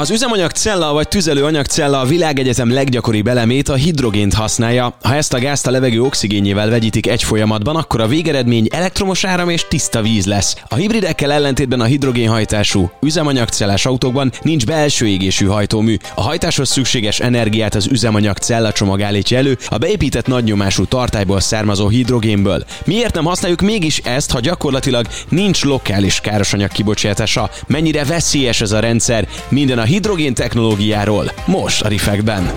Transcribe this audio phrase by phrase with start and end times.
[0.00, 4.94] Az üzemanyagcella vagy tüzelőanyagcella a világegyezem leggyakoribb elemét, a hidrogént használja.
[5.02, 9.48] Ha ezt a gázt a levegő oxigénjével vegyítik egy folyamatban, akkor a végeredmény elektromos áram
[9.48, 10.56] és tiszta víz lesz.
[10.68, 15.96] A hibridekkel ellentétben a hidrogénhajtású üzemanyagcellás autókban nincs belső égésű hajtómű.
[16.14, 22.64] A hajtáshoz szükséges energiát az üzemanyagcella csomag állítja elő, a beépített nagynyomású tartályból származó hidrogénből.
[22.84, 27.50] Miért nem használjuk mégis ezt, ha gyakorlatilag nincs lokális károsanyag kibocsátása?
[27.66, 29.28] Mennyire veszélyes ez a rendszer?
[29.48, 32.50] Minden a hidrogén technológiáról, most a Rifekben.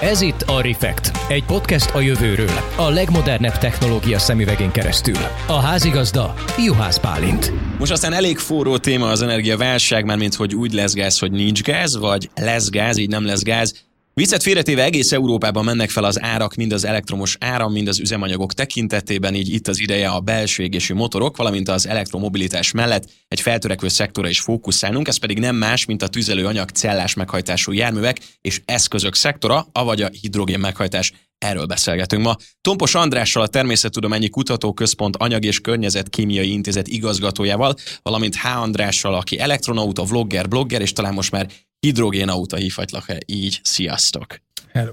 [0.00, 5.16] Ez itt a Refekt, egy podcast a jövőről, a legmodernebb technológia szemüvegén keresztül.
[5.46, 7.52] A házigazda Juhász Pálint.
[7.78, 11.62] Most aztán elég forró téma az energiaválság, már mint hogy úgy lesz gáz, hogy nincs
[11.62, 13.74] gáz, vagy lesz gáz, így nem lesz gáz.
[14.16, 18.52] Viccet félretéve egész Európában mennek fel az árak, mind az elektromos áram, mind az üzemanyagok
[18.52, 23.88] tekintetében, így itt az ideje a belső égésű motorok, valamint az elektromobilitás mellett egy feltörekvő
[23.88, 29.14] szektora is fókuszálnunk, ez pedig nem más, mint a tüzelőanyag cellás meghajtású járművek és eszközök
[29.14, 31.12] szektora, avagy a hidrogén meghajtás.
[31.38, 32.36] Erről beszélgetünk ma.
[32.60, 38.46] Tompos Andrással, a Természettudományi Kutatóközpont Anyag és Környezetkémiai Intézet igazgatójával, valamint H.
[38.46, 41.46] Andrással, aki elektronauta, vlogger, blogger, és talán most már
[41.84, 43.60] hidrogénauta hívhatlak-e így.
[43.62, 44.40] Sziasztok!
[44.72, 44.92] Hello!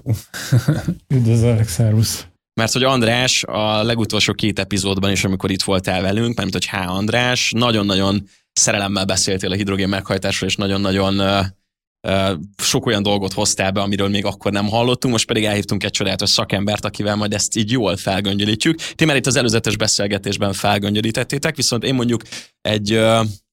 [1.14, 2.26] Üdvözlök, szervusz!
[2.54, 6.74] Mert hogy András a legutolsó két epizódban is, amikor itt voltál velünk, mert hogy H.
[6.74, 11.20] András, nagyon-nagyon szerelemmel beszéltél a hidrogén meghajtásról, és nagyon-nagyon
[12.56, 16.30] sok olyan dolgot hoztál be, amiről még akkor nem hallottunk, most pedig elhívtunk egy csodálatos
[16.30, 18.80] szakembert, akivel majd ezt így jól felgöngyölítjük.
[18.80, 22.22] Ti már itt az előzetes beszélgetésben felgöngyölítettétek, viszont én mondjuk
[22.62, 23.00] egy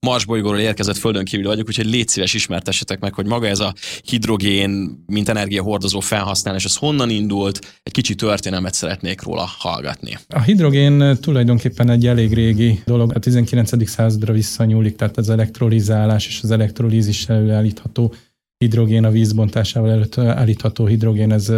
[0.06, 3.74] Mars bolygóról érkezett földön kívül vagyok, úgyhogy légy szíves ismertessetek meg, hogy maga ez a
[4.04, 10.18] hidrogén, mint energiahordozó felhasználás, ez honnan indult, egy kicsi történelmet szeretnék róla hallgatni.
[10.28, 13.90] A hidrogén tulajdonképpen egy elég régi dolog, a 19.
[13.90, 18.14] századra visszanyúlik, tehát az elektrolizálás és az elektrolízis előállítható
[18.58, 21.54] hidrogén, a vízbontásával előtt állítható hidrogén, ez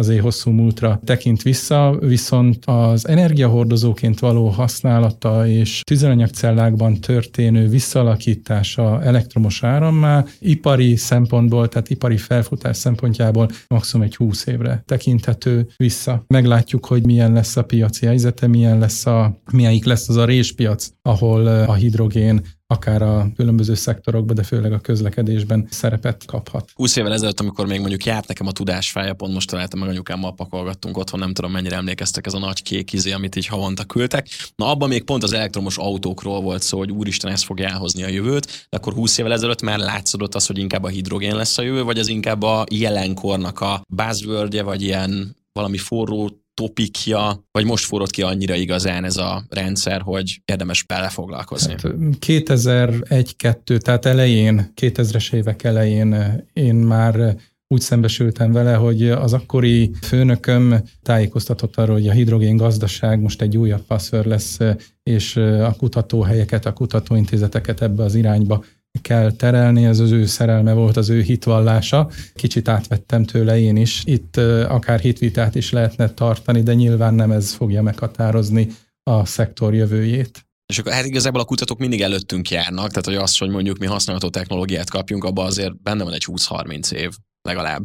[0.00, 9.62] azért hosszú múltra tekint vissza, viszont az energiahordozóként való használata és tüzelanyagcellákban történő visszalakítása elektromos
[9.62, 16.24] árammá ipari szempontból, tehát ipari felfutás szempontjából maximum egy 20 évre tekinthető vissza.
[16.26, 20.88] Meglátjuk, hogy milyen lesz a piaci helyzete, milyen lesz a, milyenik lesz az a réspiac,
[21.02, 26.70] ahol a hidrogén akár a különböző szektorokban, de főleg a közlekedésben szerepet kaphat.
[26.74, 30.34] 20 évvel ezelőtt, amikor még mondjuk járt nekem a tudásfája, pont most találtam meg anyukámmal
[30.34, 34.28] pakolgattunk otthon, nem tudom mennyire emlékeztek ez a nagy kék izé, amit így havonta küldtek.
[34.56, 38.08] Na abban még pont az elektromos autókról volt szó, hogy úristen, ez fogja elhozni a
[38.08, 41.62] jövőt, de akkor 20 évvel ezelőtt már látszódott az, hogy inkább a hidrogén lesz a
[41.62, 47.84] jövő, vagy az inkább a jelenkornak a buzzwordje, vagy ilyen valami forró topikja, vagy most
[47.84, 51.72] forrott ki annyira igazán ez a rendszer, hogy érdemes belefoglalkozni?
[51.72, 51.82] Hát
[52.26, 57.36] 2001-2, tehát elején, 2000-es évek elején én már
[57.68, 63.56] úgy szembesültem vele, hogy az akkori főnököm tájékoztatott arról, hogy a hidrogén gazdaság most egy
[63.56, 64.58] újabb pasször lesz,
[65.02, 68.64] és a kutatóhelyeket, a kutatóintézeteket ebbe az irányba
[69.00, 72.10] kell terelni, ez az ő szerelme volt, az ő hitvallása.
[72.34, 74.02] Kicsit átvettem tőle én is.
[74.04, 74.36] Itt
[74.68, 78.68] akár hitvitát is lehetne tartani, de nyilván nem ez fogja meghatározni
[79.02, 80.46] a szektor jövőjét.
[80.66, 83.86] És akkor hát igazából a kutatók mindig előttünk járnak, tehát hogy az, hogy mondjuk mi
[83.86, 87.10] használható technológiát kapjunk, abban azért benne van egy 20-30 év
[87.42, 87.82] legalább.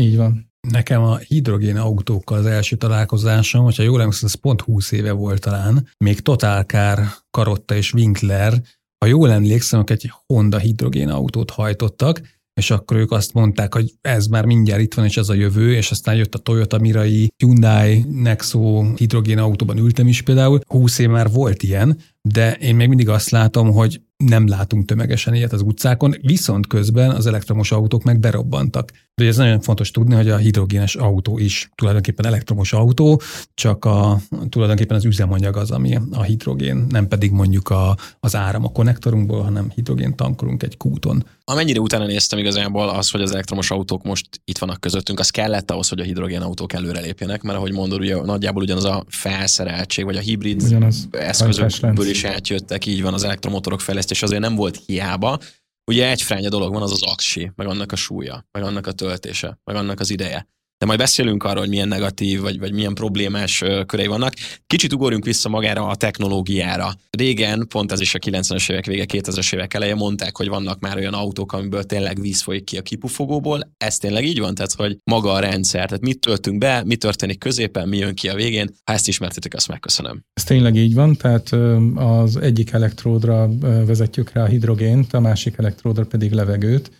[0.00, 0.50] Így van.
[0.68, 5.40] Nekem a hidrogén autókkal az első találkozásom, hogyha jól emlékszem, ez pont 20 éve volt
[5.40, 8.62] talán, még Totálkár, Karotta és Winkler
[9.02, 12.20] ha jól emlékszem, ők egy Honda hidrogén autót hajtottak,
[12.54, 15.74] és akkor ők azt mondták, hogy ez már mindjárt itt van, és ez a jövő,
[15.74, 20.60] és aztán jött a Toyota Mirai, Hyundai, Nexo hidrogén autóban ültem is például.
[20.66, 25.34] 20 év már volt ilyen, de én még mindig azt látom, hogy nem látunk tömegesen
[25.34, 28.92] ilyet az utcákon, viszont közben az elektromos autók meg berobbantak.
[29.14, 33.20] De ez nagyon fontos tudni, hogy a hidrogénes autó is tulajdonképpen elektromos autó,
[33.54, 38.64] csak a, tulajdonképpen az üzemanyag az, ami a hidrogén, nem pedig mondjuk a, az áram
[38.64, 41.24] a konnektorunkból, hanem hidrogén tankolunk egy kúton.
[41.44, 45.70] Amennyire utána néztem igazából az, hogy az elektromos autók most itt vannak közöttünk, az kellett
[45.70, 50.16] ahhoz, hogy a hidrogén autók előrelépjenek, mert ahogy mondod, ugye nagyjából ugyanaz a felszereltség, vagy
[50.16, 55.38] a hibrid ugyanaz eszközökből is átjöttek, így van az elektromotorok fejlesztés, azért nem volt hiába.
[55.86, 58.92] Ugye egy fránya dolog van, az az aksi, meg annak a súlya, meg annak a
[58.92, 60.48] töltése, meg annak az ideje
[60.82, 64.34] de majd beszélünk arról, hogy milyen negatív, vagy, vagy milyen problémás körei vannak.
[64.66, 66.94] Kicsit ugorjunk vissza magára a technológiára.
[67.10, 70.96] Régen, pont ez is a 90-es évek vége, 2000-es évek eleje mondták, hogy vannak már
[70.96, 73.72] olyan autók, amiből tényleg víz folyik ki a kipufogóból.
[73.78, 74.54] Ez tényleg így van?
[74.54, 78.28] Tehát, hogy maga a rendszer, tehát mit töltünk be, mi történik középen, mi jön ki
[78.28, 78.70] a végén.
[78.84, 80.22] Ha ezt ismertetek, azt megköszönöm.
[80.32, 81.50] Ez tényleg így van, tehát
[81.94, 83.48] az egyik elektródra
[83.86, 86.90] vezetjük rá a hidrogént, a másik elektródra pedig levegőt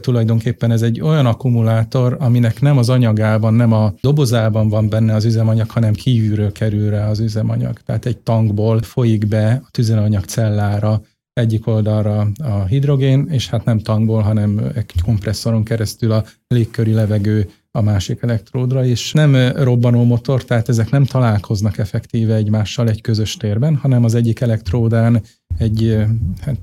[0.00, 5.24] tulajdonképpen ez egy olyan akkumulátor, aminek nem az anyagában, nem a dobozában van benne az
[5.24, 7.78] üzemanyag, hanem kívülről kerül rá az üzemanyag.
[7.78, 11.02] Tehát egy tankból folyik be a tüzelőanyag cellára
[11.40, 17.48] egyik oldalra a hidrogén, és hát nem tankból, hanem egy kompresszoron keresztül a légköri levegő
[17.70, 23.36] a másik elektródra, és nem robbanó motor, tehát ezek nem találkoznak effektíve egymással egy közös
[23.36, 25.22] térben, hanem az egyik elektródán
[25.58, 25.96] egy,
[26.40, 26.60] hát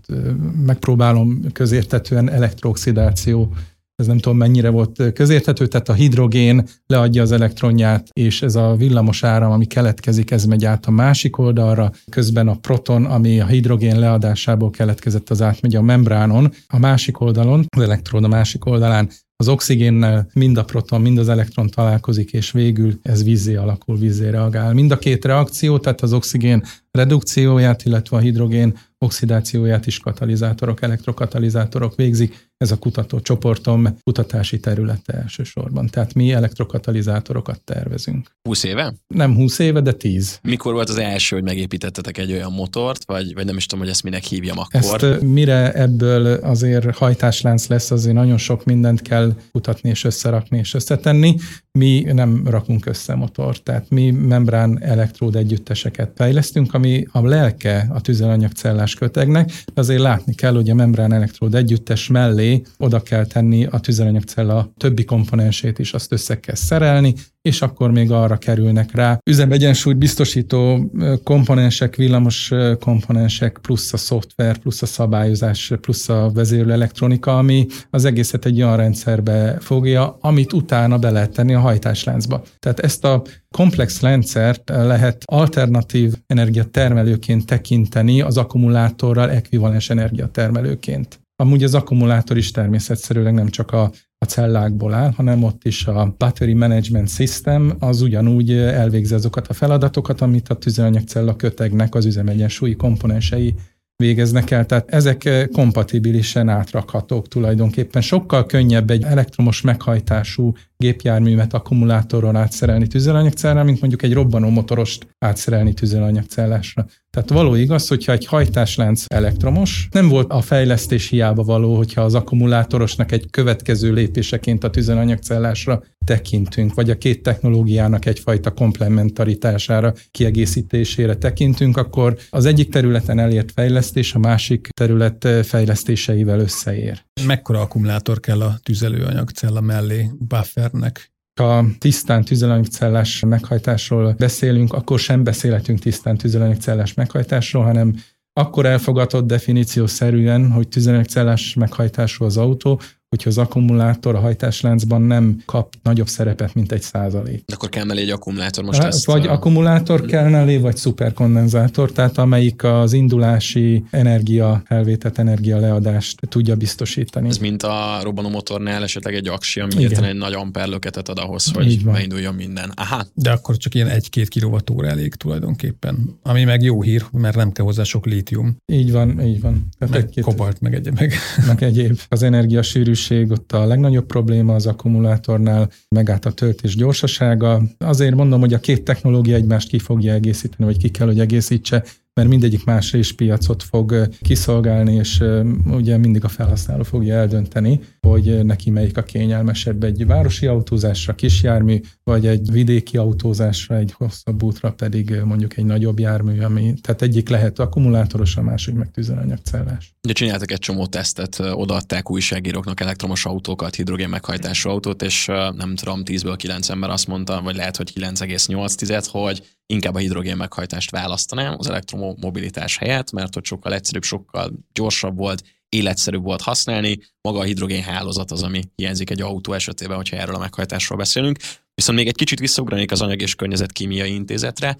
[0.65, 3.53] megpróbálom közértetően elektrooxidáció
[3.95, 8.75] ez nem tudom mennyire volt közérthető, tehát a hidrogén leadja az elektronját, és ez a
[8.75, 13.45] villamos áram, ami keletkezik, ez megy át a másik oldalra, közben a proton, ami a
[13.45, 19.10] hidrogén leadásából keletkezett, az átmegy a membránon, a másik oldalon, az elektron a másik oldalán
[19.36, 24.30] az oxigénnel mind a proton, mind az elektron találkozik, és végül ez vízé alakul, vízé
[24.30, 24.74] reagál.
[24.74, 31.95] Mind a két reakció, tehát az oxigén redukcióját, illetve a hidrogén oxidációját is katalizátorok, elektrokatalizátorok
[31.95, 32.51] végzik.
[32.63, 35.88] Ez a kutatócsoportom kutatási területe elsősorban.
[35.88, 38.31] Tehát mi elektrokatalizátorokat tervezünk.
[38.42, 38.94] 20 éve?
[39.07, 40.39] Nem 20 éve, de 10.
[40.44, 43.94] Mikor volt az első, hogy megépítettetek egy olyan motort, vagy, vagy nem is tudom, hogy
[43.94, 45.04] ezt minek hívjam akkor?
[45.04, 50.74] Ezt mire ebből azért hajtáslánc lesz, azért nagyon sok mindent kell kutatni és összerakni és
[50.74, 51.36] összetenni.
[51.71, 58.01] Mi nem rakunk össze motort, tehát mi membrán elektród együtteseket fejlesztünk, ami a lelke a
[58.01, 63.79] tüzelanyagcellás kötegnek, azért látni kell, hogy a membrán elektród együttes mellé oda kell tenni a
[63.79, 69.97] tüzelanyagcella többi komponensét is, azt össze kell szerelni, és akkor még arra kerülnek rá üzemegyensúlyt
[69.97, 70.91] biztosító
[71.23, 78.05] komponensek, villamos komponensek, plusz a szoftver, plusz a szabályozás, plusz a vezérlő elektronika, ami az
[78.05, 82.44] egészet egy olyan rendszerbe fogja, amit utána be lehet tenni a hajtásláncba.
[82.59, 83.21] Tehát ezt a
[83.51, 91.22] komplex rendszert lehet alternatív energiatermelőként tekinteni az akkumulátorral ekvivalens energiatermelőként.
[91.35, 93.91] Amúgy az akkumulátor is természetszerűleg nem csak a
[94.24, 99.53] a cellákból áll, hanem ott is a Battery Management System az ugyanúgy elvégzi azokat a
[99.53, 103.56] feladatokat, amit a tüzelanyagcella kötegnek az üzemegyensúlyi komponensei
[103.95, 108.01] végeznek el, tehát ezek kompatibilisen átrakhatók tulajdonképpen.
[108.01, 110.53] Sokkal könnyebb egy elektromos meghajtású
[110.83, 116.85] gépjárművet akkumulátoron átszerelni tüzelanyagcellára, mint mondjuk egy robbanó motorost átszerelni tüzelanyagcellásra.
[117.09, 122.13] Tehát való igaz, hogyha egy hajtáslánc elektromos, nem volt a fejlesztés hiába való, hogyha az
[122.13, 131.77] akkumulátorosnak egy következő lépéseként a tüzelanyagcellásra tekintünk, vagy a két technológiának egyfajta komplementaritására, kiegészítésére tekintünk,
[131.77, 137.01] akkor az egyik területen elért fejlesztés a másik terület fejlesztéseivel összeér.
[137.21, 141.12] Mekkora akkumulátor kell a tüzelőanyagcella mellé buffernek?
[141.39, 147.95] Ha tisztán tüzelőanyagcellás meghajtásról beszélünk, akkor sem beszélhetünk tisztán tüzelőanyagcellás meghajtásról, hanem
[148.33, 152.81] akkor elfogadott definíciószerűen, hogy tüzelőanyagcellás meghajtású az autó,
[153.13, 157.44] hogyha az akkumulátor a hajtásláncban nem kap nagyobb szerepet, mint egy százalék.
[157.45, 159.06] De akkor kell mellé egy akkumulátor most ezt...
[159.06, 166.56] Vagy akkumulátor kell mellé, vagy szuperkondenzátor, tehát amelyik az indulási energia, elvétett energia leadást tudja
[166.56, 167.27] biztosítani.
[167.27, 171.51] Ez mint a robbanó motornál esetleg egy aksi, ami érten egy nagy amperlöketet ad ahhoz,
[171.51, 172.71] hogy beinduljon minden.
[172.75, 173.06] Aha.
[173.13, 176.19] De akkor csak ilyen 1-2 kilovattóra elég tulajdonképpen.
[176.21, 178.56] Ami meg jó hír, mert nem kell hozzá sok lítium.
[178.66, 179.68] Így van, így van.
[179.77, 181.00] Tehát meg egy kobalt, meg egyéb.
[181.00, 181.13] Meg.
[181.48, 182.00] meg egyéb.
[182.09, 187.61] Az energiasűrűs sűrűség, ott a legnagyobb probléma az akkumulátornál, megállt a töltés gyorsasága.
[187.78, 191.83] Azért mondom, hogy a két technológia egymást ki fogja egészíteni, vagy ki kell, hogy egészítse,
[192.13, 195.23] mert mindegyik más piacot fog kiszolgálni, és
[195.71, 201.80] ugye mindig a felhasználó fogja eldönteni, hogy neki melyik a kényelmesebb egy városi autózásra, kisjármű,
[202.04, 207.30] vagy egy vidéki autózásra, egy hosszabb útra pedig mondjuk egy nagyobb jármű, ami, tehát egyik
[207.30, 209.94] lehet akkumulátoros, a másik meg tüzelanyagcellás.
[210.04, 216.02] Ugye csináltak egy csomó tesztet, odaadták újságíróknak elektromos autókat, hidrogén meghajtású autót, és nem tudom,
[216.06, 221.56] 10-ből 9 ember azt mondta, vagy lehet, hogy 9,8, hogy inkább a hidrogén meghajtást választanám
[221.57, 226.99] az elektromobilitás helyett, mert hogy sokkal egyszerűbb, sokkal gyorsabb volt, életszerűbb volt használni.
[227.21, 231.37] Maga a hidrogén hálózat az, ami hiányzik egy autó esetében, hogyha erről a meghajtásról beszélünk.
[231.73, 234.77] Viszont még egy kicsit visszaugranék az Anyag és Környezetkémiai Intézetre,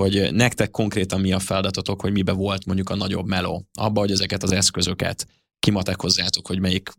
[0.00, 3.68] hogy nektek konkrétan mi a feladatotok, hogy mibe volt mondjuk a nagyobb meló.
[3.78, 5.26] Abba, hogy ezeket az eszközöket
[5.58, 6.90] kimatekozzátok, hogy melyik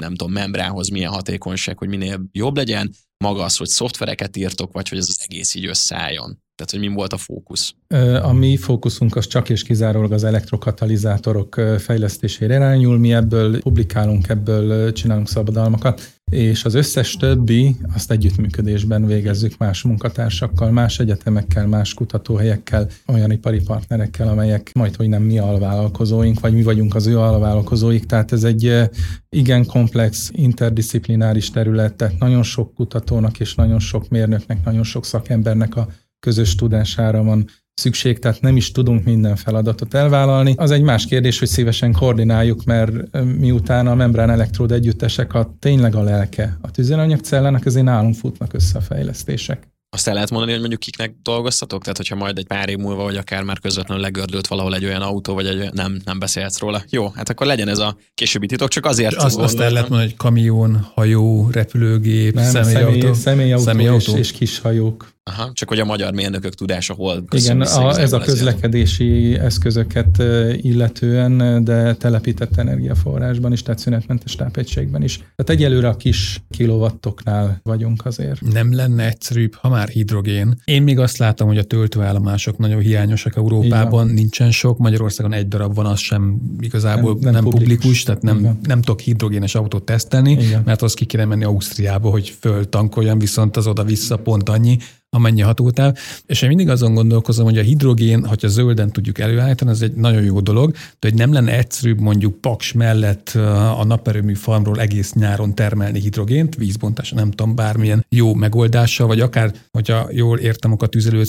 [0.00, 4.88] nem tudom, membránhoz milyen hatékonyság, hogy minél jobb legyen, maga az, hogy szoftvereket írtok, vagy
[4.88, 6.42] hogy ez az egész így összeálljon.
[6.64, 7.74] Tehát, hogy mi volt a fókusz?
[8.22, 12.98] A mi fókuszunk az csak és kizárólag az elektrokatalizátorok fejlesztésére irányul.
[12.98, 16.00] Mi ebből publikálunk, ebből csinálunk szabadalmakat.
[16.32, 23.60] és az összes többi azt együttműködésben végezzük más munkatársakkal, más egyetemekkel, más kutatóhelyekkel, olyan ipari
[23.60, 28.44] partnerekkel, amelyek majd, hogy nem mi alvállalkozóink, vagy mi vagyunk az ő alvállalkozóik, tehát ez
[28.44, 28.88] egy
[29.28, 35.76] igen komplex, interdisziplináris terület, tehát nagyon sok kutatónak és nagyon sok mérnöknek, nagyon sok szakembernek
[35.76, 35.88] a
[36.22, 40.54] közös tudására van szükség, tehát nem is tudunk minden feladatot elvállalni.
[40.56, 45.94] Az egy más kérdés, hogy szívesen koordináljuk, mert miután a membrán elektród együttesek a tényleg
[45.94, 49.70] a lelke a tüzelőanyagcellának, ezért nálunk futnak össze a fejlesztések.
[49.94, 51.82] Azt el lehet mondani, hogy mondjuk kiknek dolgoztatok?
[51.82, 55.02] Tehát, hogyha majd egy pár év múlva, vagy akár már közvetlenül legördült valahol egy olyan
[55.02, 56.84] autó, vagy egy olyan, nem, nem beszélhetsz róla.
[56.90, 59.14] Jó, hát akkor legyen ez a későbbi titok, csak azért.
[59.14, 64.12] Azt, azt el lehet mondani, hogy kamion, hajó, repülőgép, nem, személyautó, személy, személyautó, személyautó.
[64.12, 65.12] És, és kis hajók.
[65.24, 70.22] Aha, csak hogy a magyar mérnökök tudása hol Igen, a, ez a közlekedési eszközöket
[70.56, 75.16] illetően, de telepített energiaforrásban is, tehát szünetmentes tápegységben is.
[75.16, 78.40] Tehát egyelőre a kis kilovattoknál vagyunk azért.
[78.40, 80.60] Nem lenne egyszerűbb, ha már hidrogén.
[80.64, 85.74] Én még azt látom, hogy a töltőállomások nagyon hiányosak Európában, nincsen sok, Magyarországon egy darab
[85.74, 89.84] van, az sem igazából nem, nem, nem publikus, publikus, tehát nem, nem tudok hidrogénes autót
[89.84, 90.62] tesztelni, Igen.
[90.64, 94.78] mert az ki kéne menni Ausztriába, hogy föltankoljam, viszont az oda-vissza pont annyi,
[95.16, 95.96] amennyi hatótáv.
[96.26, 100.22] És én mindig azon gondolkozom, hogy a hidrogén, hogyha zölden tudjuk előállítani, ez egy nagyon
[100.22, 103.28] jó dolog, de hogy nem lenne egyszerűbb mondjuk Paks mellett
[103.76, 109.52] a naperőmű farmról egész nyáron termelni hidrogént, vízbontás, nem tudom, bármilyen jó megoldással, vagy akár,
[109.70, 111.22] hogyha jól értem, akkor a, tüzelő,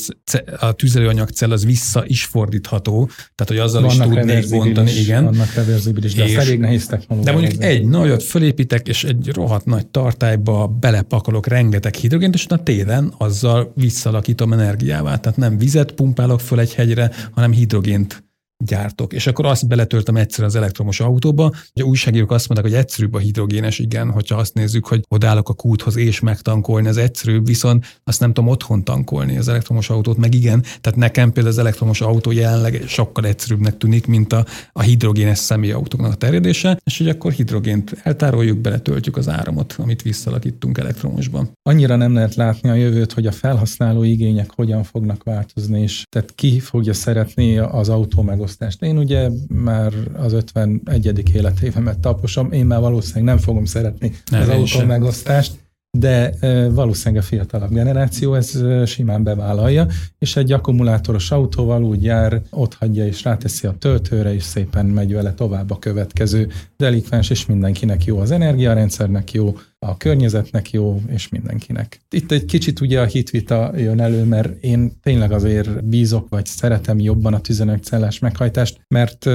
[0.60, 4.92] a tüzelőanyagcell az vissza is fordítható, tehát hogy azzal vannak is tudnék bontani.
[4.92, 5.24] Igen.
[5.24, 7.32] Vannak reverzibilis, de és, elég nehéz technológia.
[7.32, 12.64] De mondjuk egy nagyot fölépítek, és egy rohadt nagy tartályba belepakolok rengeteg hidrogént, és a
[12.64, 15.18] télen azzal visszalakítom energiává.
[15.18, 18.24] Tehát nem vizet pumpálok föl egy hegyre, hanem hidrogént
[18.66, 19.14] gyártok.
[19.14, 21.44] És akkor azt beletöltem egyszer az elektromos autóba,
[21.74, 25.50] hogy a újságírók azt mondták, hogy egyszerűbb a hidrogénes, igen, hogyha azt nézzük, hogy odállok
[25.50, 30.18] a kúthoz és megtankolni, az egyszerűbb, viszont azt nem tudom otthon tankolni az elektromos autót,
[30.18, 34.82] meg igen, tehát nekem például az elektromos autó jelenleg sokkal egyszerűbbnek tűnik, mint a, a
[34.82, 41.52] hidrogénes személyautóknak a terjedése, és hogy akkor hidrogént eltároljuk, beletöltjük az áramot, amit visszalakítunk elektromosban.
[41.62, 46.36] Annyira nem lehet látni a jövőt, hogy a felhasználó igények hogyan fognak változni, és tehát
[46.36, 48.82] ki fogja szeretni az autó megosztást megosztást.
[48.82, 51.36] Én ugye már az 51.
[51.36, 55.62] életévemet taposom, én már valószínűleg nem fogom szeretni nem, az autó megosztást,
[55.98, 56.34] de
[56.70, 59.88] valószínűleg a fiatalabb generáció ez simán bevállalja,
[60.20, 65.14] és egy akkumulátoros autóval úgy jár, ott hagyja és ráteszi a töltőre, és szépen megy
[65.14, 71.30] vele tovább a következő delikvens, és mindenkinek jó az energiarendszernek jó, a környezetnek jó, és
[71.30, 72.02] mindenkinek.
[72.10, 77.00] Itt egy kicsit ugye a hitvita jön elő, mert én tényleg azért bízok, vagy szeretem
[77.00, 79.26] jobban a tüzelőanyagcellás meghajtást, mert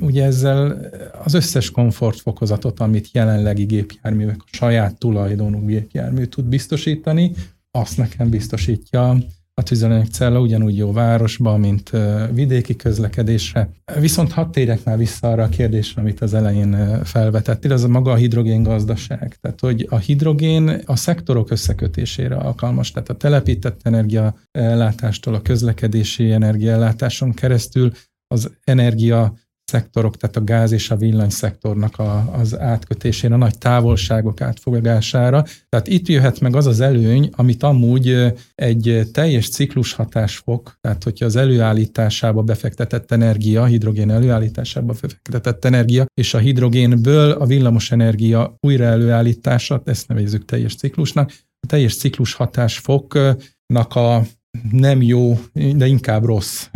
[0.00, 0.90] ugye ezzel
[1.24, 7.32] az összes komfortfokozatot, amit jelenlegi gépjárművek, a saját tulajdonú gépjármű tud biztosítani,
[7.70, 9.16] azt nekem biztosítja
[9.60, 11.90] a tüzelőanyagcella ugyanúgy jó városba, mint
[12.32, 13.70] vidéki közlekedésre.
[14.00, 18.10] Viszont hadd térjek már vissza arra a kérdésre, amit az elején felvetettél, az a maga
[18.10, 19.36] a hidrogén gazdaság.
[19.40, 27.32] Tehát, hogy a hidrogén a szektorok összekötésére alkalmas, tehát a telepített energiaellátástól a közlekedési energiaellátáson
[27.32, 27.92] keresztül
[28.26, 29.34] az energia
[29.66, 35.44] szektorok, tehát a gáz és a villany szektornak a, az átkötésére, a nagy távolságok átfogására.
[35.68, 41.24] Tehát itt jöhet meg az az előny, amit amúgy egy teljes ciklus hatásfok, tehát hogyha
[41.24, 48.84] az előállításába befektetett energia, hidrogén előállításába befektetett energia, és a hidrogénből a villamos energia újra
[48.84, 54.22] előállítása, ezt nevezzük teljes ciklusnak, a teljes ciklus hatásfoknak a
[54.70, 56.66] nem jó, de inkább rossz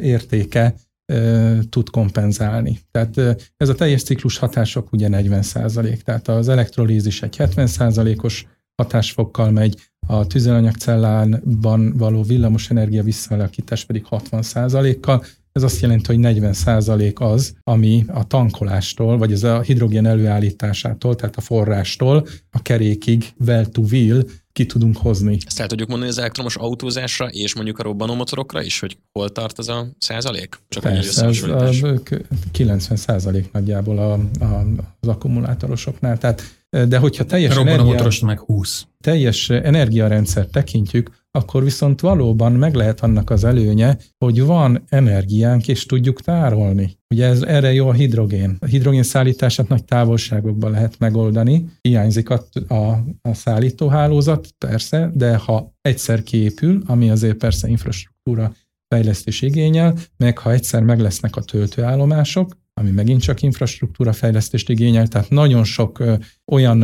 [0.00, 0.74] értéke
[1.68, 2.80] tud kompenzálni.
[2.90, 3.18] Tehát
[3.56, 9.50] ez a teljes ciklus hatások ugye 40 százalék, tehát az elektrolízis egy 70 százalékos hatásfokkal
[9.50, 15.24] megy, a tüzelanyagcellában való villamosenergia visszaalakítás pedig 60 százalékkal.
[15.52, 21.14] Ez azt jelenti, hogy 40 százalék az, ami a tankolástól, vagy ez a hidrogén előállításától,
[21.16, 25.38] tehát a forrástól a kerékig well to wheel ki tudunk hozni.
[25.46, 29.58] Ezt el tudjuk mondani az elektromos autózásra és mondjuk a robbanómotorokra is, hogy hol tart
[29.58, 30.58] az a százalék?
[30.68, 32.00] Csak Persze, ez a
[32.52, 34.12] 90 százalék nagyjából a,
[34.44, 34.64] a,
[35.00, 36.18] az akkumulátorosoknál.
[36.18, 38.86] Tehát, de hogyha teljes, energia, meg 20.
[39.00, 45.86] teljes energiarendszer tekintjük, akkor viszont valóban meg lehet annak az előnye, hogy van energiánk, és
[45.86, 46.98] tudjuk tárolni.
[47.14, 48.56] Ugye ez, erre jó a hidrogén.
[48.60, 51.64] A hidrogén szállítását nagy távolságokban lehet megoldani.
[51.80, 58.52] Hiányzik a, a, a szállítóhálózat, persze, de ha egyszer kiépül, ami azért persze infrastruktúra
[58.94, 65.08] fejlesztés igényel, meg ha egyszer meg lesznek a töltőállomások, ami megint csak infrastruktúra fejlesztést igényel,
[65.08, 66.04] tehát nagyon sok
[66.52, 66.78] olyan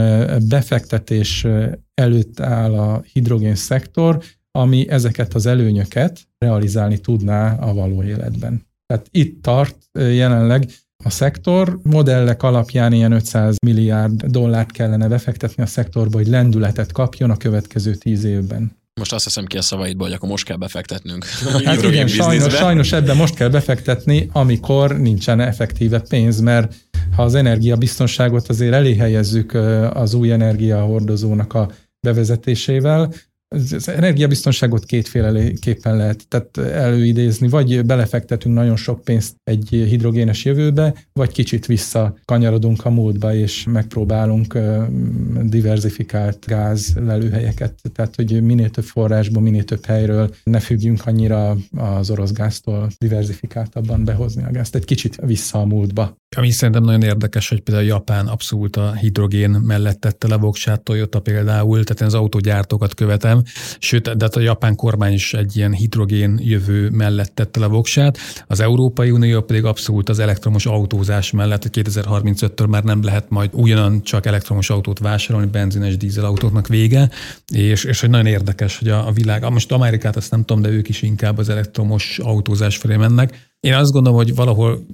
[0.48, 1.46] befektetés
[1.94, 8.66] előtt áll a hidrogén szektor, ami ezeket az előnyöket realizálni tudná a való életben.
[8.86, 10.68] Tehát itt tart jelenleg
[11.04, 11.78] a szektor.
[11.82, 17.94] Modellek alapján ilyen 500 milliárd dollárt kellene befektetni a szektorba, hogy lendületet kapjon a következő
[17.94, 18.76] tíz évben.
[19.00, 21.24] Most azt hiszem ki a szavaidból, hogy akkor most kell befektetnünk.
[21.64, 26.74] Hát igen, sajnos, sajnos ebben most kell befektetni, amikor nincsen effektíve pénz, mert
[27.16, 29.54] ha az energiabiztonságot azért elé helyezzük
[29.92, 33.12] az új energiahordozónak a bevezetésével,
[33.48, 41.32] az energiabiztonságot kétféleképpen lehet tehát előidézni, vagy belefektetünk nagyon sok pénzt egy hidrogénes jövőbe, vagy
[41.32, 44.58] kicsit visszakanyarodunk a múltba, és megpróbálunk
[45.42, 52.10] diversifikált gáz lelőhelyeket, tehát hogy minél több forrásból, minél több helyről ne függjünk annyira az
[52.10, 56.16] orosz gáztól diversifikáltabban behozni a gázt, egy kicsit vissza a múltba.
[56.36, 61.20] Ami szerintem nagyon érdekes, hogy például Japán abszolút a hidrogén mellett tette le voksát, Toyota
[61.20, 63.42] például, tehát én az autógyártókat követem,
[63.78, 68.18] sőt, de hát a japán kormány is egy ilyen hidrogén jövő mellett tette le voksát,
[68.46, 74.02] az Európai Unió pedig abszolút az elektromos autózás mellett, 2035-től már nem lehet majd ugyanan
[74.02, 77.10] csak elektromos autót vásárolni, benzines dízelautóknak vége,
[77.52, 80.68] és, és hogy nagyon érdekes, hogy a, a világ, most Amerikát azt nem tudom, de
[80.68, 83.54] ők is inkább az elektromos autózás felé mennek.
[83.60, 84.86] Én azt gondolom, hogy valahol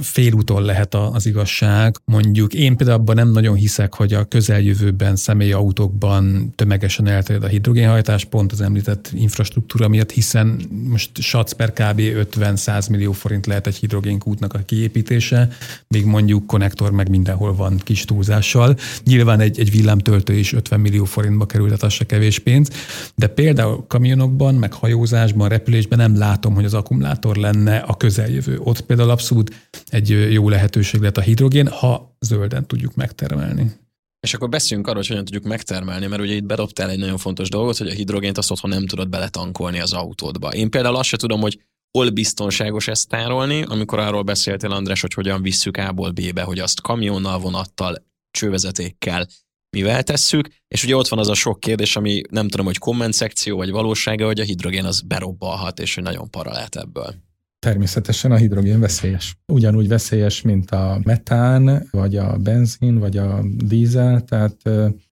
[0.00, 1.96] félúton lehet az igazság.
[2.04, 8.24] Mondjuk én például abban nem nagyon hiszek, hogy a közeljövőben személyautókban tömegesen elterjed a hidrogénhajtás,
[8.24, 12.00] pont az említett infrastruktúra miatt, hiszen most SAC per kb.
[12.00, 15.48] 50-100 millió forint lehet egy hidrogénkútnak a kiépítése,
[15.88, 18.76] még mondjuk konnektor meg mindenhol van kis túlzással.
[19.04, 22.68] Nyilván egy, egy villámtöltő is 50 millió forintba kerül, tehát az se kevés pénz,
[23.14, 28.58] de például kamionokban, meg hajózásban, repülésben nem látom, hogy az akkumulátor lenne a közeljövő.
[28.62, 29.54] Ott például abszolút
[29.90, 33.70] egy jó lehetőség lehet a hidrogén, ha zölden tudjuk megtermelni.
[34.20, 37.48] És akkor beszéljünk arról, hogy hogyan tudjuk megtermelni, mert ugye itt bedobtál egy nagyon fontos
[37.48, 40.54] dolgot, hogy a hidrogént azt otthon nem tudod beletankolni az autódba.
[40.54, 41.60] Én például azt se tudom, hogy
[41.98, 46.80] hol biztonságos ezt tárolni, amikor arról beszéltél, András, hogy hogyan visszük A-ból B-be, hogy azt
[46.80, 49.26] kamionnal, vonattal, csővezetékkel,
[49.76, 53.12] mivel tesszük, és ugye ott van az a sok kérdés, ami nem tudom, hogy komment
[53.12, 57.14] szekció vagy valósága, hogy a hidrogén az berobbalhat, és hogy nagyon para lehet ebből.
[57.66, 59.36] Természetesen a hidrogén veszélyes.
[59.52, 64.56] Ugyanúgy veszélyes, mint a metán, vagy a benzin, vagy a dízel, tehát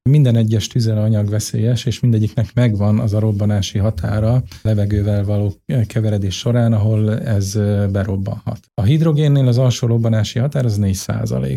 [0.02, 5.54] minden egyes tüzelőanyag veszélyes, és mindegyiknek megvan az a robbanási határa levegővel való
[5.86, 7.54] keveredés során, ahol ez
[7.92, 8.58] berobbanhat.
[8.74, 11.00] A hidrogénnél az alsó robbanási határ az 4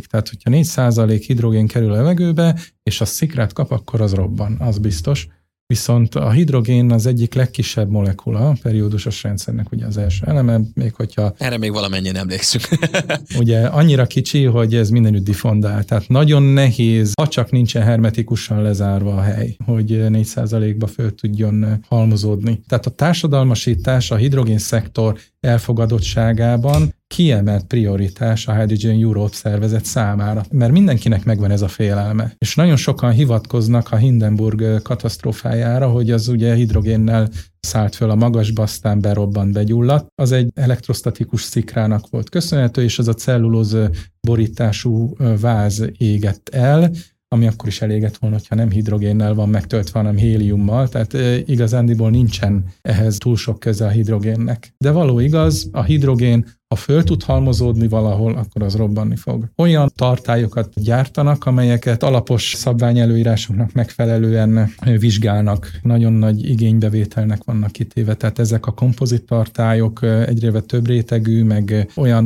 [0.09, 4.77] Tehát, hogyha 4% hidrogén kerül a levegőbe, és a szikrát kap, akkor az robban, az
[4.77, 5.27] biztos.
[5.67, 10.93] Viszont a hidrogén az egyik legkisebb molekula, a periódusos rendszernek ugye az első eleme, még
[10.93, 11.33] hogyha...
[11.37, 12.63] Erre még valamennyien emlékszünk.
[13.41, 19.15] ugye annyira kicsi, hogy ez mindenütt diffondál, tehát nagyon nehéz, ha csak nincsen hermetikusan lezárva
[19.15, 22.59] a hely, hogy 4%-ba föl tudjon halmozódni.
[22.67, 30.71] Tehát a társadalmasítás, a hidrogén szektor elfogadottságában kiemelt prioritás a Hydrogen Europe szervezet számára, mert
[30.71, 32.33] mindenkinek megvan ez a félelme.
[32.37, 38.63] És nagyon sokan hivatkoznak a Hindenburg katasztrófájára, hogy az ugye hidrogénnel szállt föl a magasba,
[38.63, 40.07] aztán berobbant, begyulladt.
[40.15, 43.77] Az egy elektrostatikus szikrának volt köszönhető, és az a cellulóz
[44.21, 46.91] borítású váz égett el,
[47.29, 51.13] ami akkor is elégett volna, ha nem hidrogénnel van megtöltve, hanem héliummal, tehát
[51.47, 54.73] igazándiból nincsen ehhez túl sok köze a hidrogénnek.
[54.77, 59.45] De való igaz, a hidrogén ha föl tud halmozódni valahol, akkor az robbanni fog.
[59.55, 65.71] Olyan tartályokat gyártanak, amelyeket alapos szabványelőírásoknak megfelelően vizsgálnak.
[65.81, 72.23] Nagyon nagy igénybevételnek vannak kitéve, tehát ezek a kompozit tartályok egyre több rétegű, meg olyan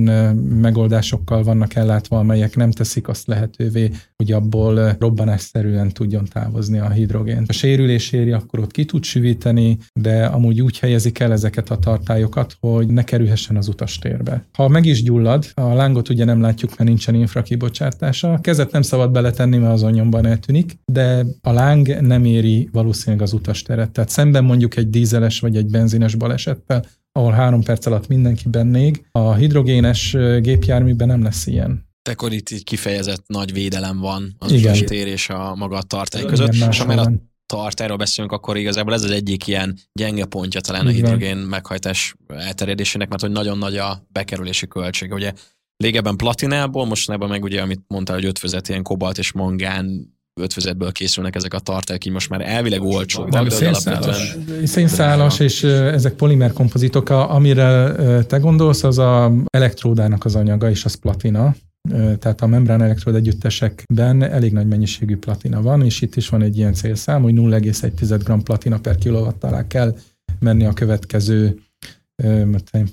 [0.62, 7.44] megoldásokkal vannak ellátva, amelyek nem teszik azt lehetővé, hogy abból robbanásszerűen tudjon távozni a hidrogén.
[7.48, 11.78] A sérülés éri, akkor ott ki tud süvíteni, de amúgy úgy helyezik el ezeket a
[11.78, 14.46] tartályokat, hogy ne kerülhessen az utastérbe be.
[14.54, 18.82] Ha meg is gyullad, a lángot ugye nem látjuk, mert nincsen infrakibocsátása, a kezet nem
[18.82, 23.91] szabad beletenni, mert az nyomban eltűnik, de a láng nem éri valószínűleg az utasteret.
[23.91, 29.06] Tehát szemben mondjuk egy dízeles vagy egy benzines balesettel, ahol három perc alatt mindenki bennég,
[29.12, 31.89] a hidrogénes gépjárműben nem lesz ilyen.
[32.10, 36.80] Akkor itt kifejezett nagy védelem van az utastér és a maga a tartály között, és
[36.80, 40.94] amellett tart, erről beszélünk, akkor igazából ez az egyik ilyen gyenge pontja talán Igen.
[40.94, 45.14] a hidrogén meghajtás elterjedésének, mert hogy nagyon nagy a bekerülési költsége.
[45.14, 45.34] Ugye
[45.78, 51.36] régebben platinából, mostanában meg ugye, amit mondtál, hogy ötvözet ilyen kobalt és mangán ötvözetből készülnek
[51.36, 54.36] ezek a tartályok, így most már elvileg olcsóbbak, de szénszálas.
[54.64, 57.10] Szénszálas, és ezek polimer kompozitok.
[57.10, 61.56] Amire te gondolsz, az a elektródának az anyaga, és az platina.
[61.89, 66.58] Tehát a membrán elektrod együttesekben elég nagy mennyiségű platina van, és itt is van egy
[66.58, 69.96] ilyen célszám, hogy 0,1 g platina per kilowatt alá kell
[70.39, 71.60] menni a következő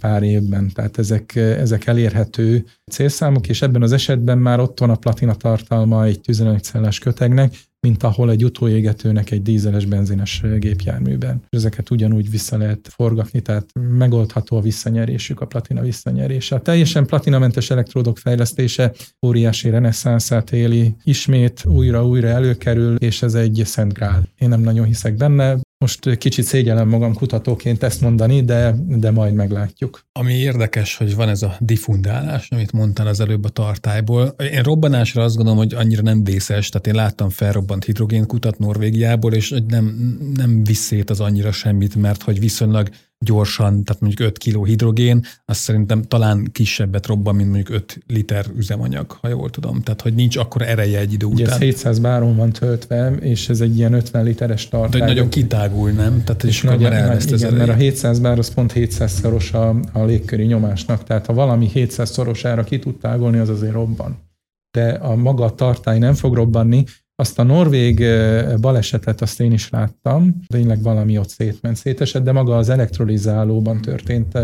[0.00, 0.70] pár évben.
[0.74, 6.04] Tehát ezek, ezek elérhető célszámok, és ebben az esetben már ott van a platina tartalma
[6.04, 11.42] egy tüzelőanyagcellás kötegnek, mint ahol egy utóégetőnek egy dízeles benzines gépjárműben.
[11.48, 13.66] Ezeket ugyanúgy vissza lehet forgatni, tehát
[13.98, 16.54] megoldható a visszanyerésük, a platina visszanyerése.
[16.54, 18.92] A teljesen platinamentes elektródok fejlesztése
[19.26, 24.28] óriási reneszánszát éli, ismét újra-újra előkerül, és ez egy szent grál.
[24.38, 29.34] Én nem nagyon hiszek benne, most kicsit szégyellem magam kutatóként ezt mondani, de, de majd
[29.34, 30.06] meglátjuk.
[30.12, 34.34] Ami érdekes, hogy van ez a diffundálás, amit mondtál az előbb a tartályból.
[34.52, 39.54] Én robbanásra azt gondolom, hogy annyira nem vészes, tehát én láttam felrobbant hidrogénkutat Norvégiából, és
[39.68, 42.88] nem, nem visszét az annyira semmit, mert hogy viszonylag
[43.24, 48.46] gyorsan, tehát mondjuk 5 kg hidrogén, azt szerintem talán kisebbet robban, mint mondjuk 5 liter
[48.56, 49.82] üzemanyag, ha jól tudom.
[49.82, 51.54] Tehát, hogy nincs akkor ereje egy idő Ugye után.
[51.54, 55.00] ez 700 báron van töltve, és ez egy ilyen 50 literes tartály.
[55.00, 56.24] De nagyon kitágul, nem?
[56.24, 60.04] Tehát, és akkor már elveszt igen, mert a 700 bár az pont 700-szoros a, a
[60.04, 64.26] légköri nyomásnak, tehát ha valami 700-szorosára ki tud tágulni, az azért robban.
[64.70, 66.84] De a maga a tartály nem fog robbanni,
[67.20, 68.04] azt a norvég
[68.60, 74.34] balesetet azt én is láttam, tényleg valami ott szétment, szétesett, de maga az elektrolizálóban történt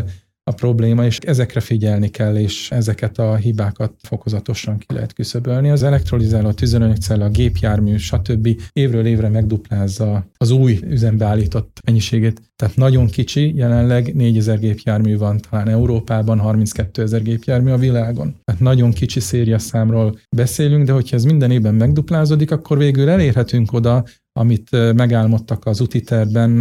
[0.46, 5.70] a probléma, és ezekre figyelni kell, és ezeket a hibákat fokozatosan ki lehet küszöbölni.
[5.70, 8.48] Az elektrolizáló, a tüzelőanyagcella, a gépjármű, stb.
[8.72, 12.40] évről évre megduplázza az új üzembe állított mennyiségét.
[12.64, 18.36] Tehát nagyon kicsi, jelenleg 4000 gépjármű van talán Európában, 32 ezer gépjármű a világon.
[18.44, 23.72] Tehát nagyon kicsi széria számról beszélünk, de hogyha ez minden évben megduplázódik, akkor végül elérhetünk
[23.72, 26.02] oda, amit megálmodtak az úti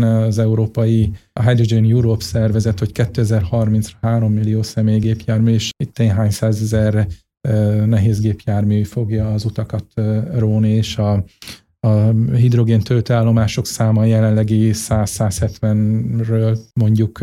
[0.02, 7.08] az európai a Hydrogen Europe szervezet, hogy 2030-ra 3 millió személygépjármű, és itt hány százezer
[7.86, 9.86] nehéz gépjármű fogja az utakat
[10.34, 11.24] róni, és a,
[11.84, 17.22] a hidrogén töltőállomások száma jelenlegi 100-170-ről mondjuk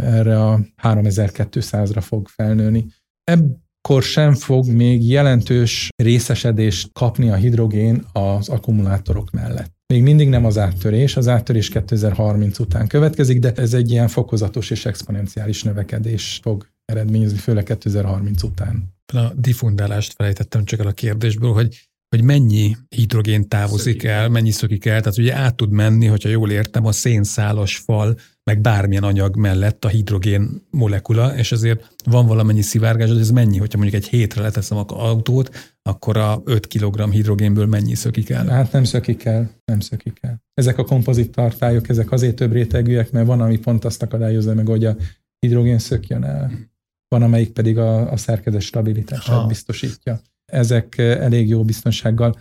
[0.00, 2.86] erre a 3200-ra fog felnőni.
[3.24, 9.72] Ebb akkor sem fog még jelentős részesedést kapni a hidrogén az akkumulátorok mellett.
[9.86, 14.70] Még mindig nem az áttörés, az áttörés 2030 után következik, de ez egy ilyen fokozatos
[14.70, 18.94] és exponenciális növekedés fog eredményezni, főleg 2030 után.
[19.12, 24.04] A diffundálást felejtettem csak el a kérdésből, hogy hogy mennyi hidrogén távozik szökik.
[24.04, 28.16] el, mennyi szökik el, tehát ugye át tud menni, hogyha jól értem, a szénszálas fal,
[28.44, 33.78] meg bármilyen anyag mellett a hidrogén molekula, és ezért van valamennyi szivárgás, ez mennyi, hogyha
[33.78, 38.46] mondjuk egy hétre leteszem az autót, akkor a 5 kg hidrogénből mennyi szökik el?
[38.46, 40.42] Hát nem szökik el, nem szökik el.
[40.54, 44.66] Ezek a kompozit tartályok, ezek azért több rétegűek, mert van, ami pont azt akadályozza meg,
[44.66, 44.96] hogy a
[45.38, 46.52] hidrogén szökjön el.
[47.08, 49.46] Van, amelyik pedig a, a szerkezet stabilitását ha.
[49.46, 50.20] biztosítja
[50.52, 52.36] ezek elég jó biztonsággal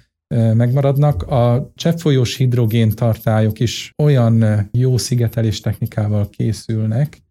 [0.53, 1.23] megmaradnak.
[1.23, 7.21] A cseppfolyós hidrogén tartályok is olyan jó szigetelés technikával készülnek,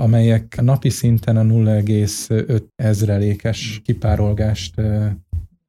[0.00, 4.74] amelyek napi szinten a 0,5 ezrelékes kipárolgást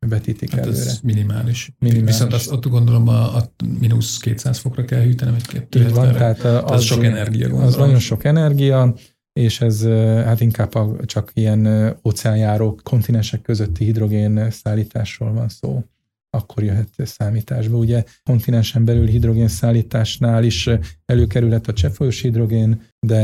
[0.08, 0.78] vetítik hát előre.
[0.78, 1.72] Ez minimális.
[1.80, 2.12] minimális.
[2.12, 6.44] Viszont azt ott gondolom a, a mínusz 200 fokra kell hűtenem egy kettő van, tehát
[6.44, 7.68] az, az sok energia gondolom.
[7.68, 8.96] Az nagyon sok energia,
[9.40, 9.84] és ez
[10.26, 15.84] hát inkább a, csak ilyen óceánjárók, kontinensek közötti hidrogén szállításról van szó
[16.32, 17.78] akkor jöhet számításba.
[17.78, 20.70] Ugye kontinensen belül hidrogén szállításnál is
[21.06, 23.18] előkerülhet a cseppfolyós hidrogén, de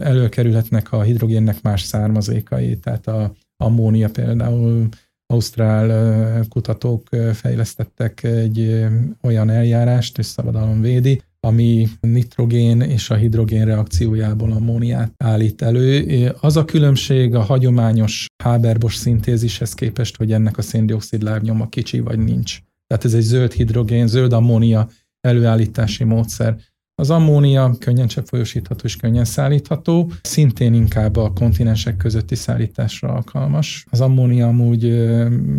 [0.00, 4.88] előkerülhetnek a hidrogénnek más származékai, tehát a ammónia például
[5.26, 8.86] ausztrál kutatók fejlesztettek egy
[9.22, 16.34] olyan eljárást, és szabadalom védi, ami nitrogén és a hidrogén reakciójából ammóniát állít elő.
[16.40, 22.18] Az a különbség a hagyományos Haber-Bosch szintézishez képest, hogy ennek a széndiokszid lábnyoma kicsi vagy
[22.18, 22.58] nincs.
[22.86, 24.88] Tehát ez egy zöld hidrogén, zöld ammónia
[25.20, 26.56] előállítási módszer.
[26.96, 33.86] Az ammónia könnyen cseppfolyósítható és könnyen szállítható, szintén inkább a kontinensek közötti szállításra alkalmas.
[33.90, 34.82] Az ammónia amúgy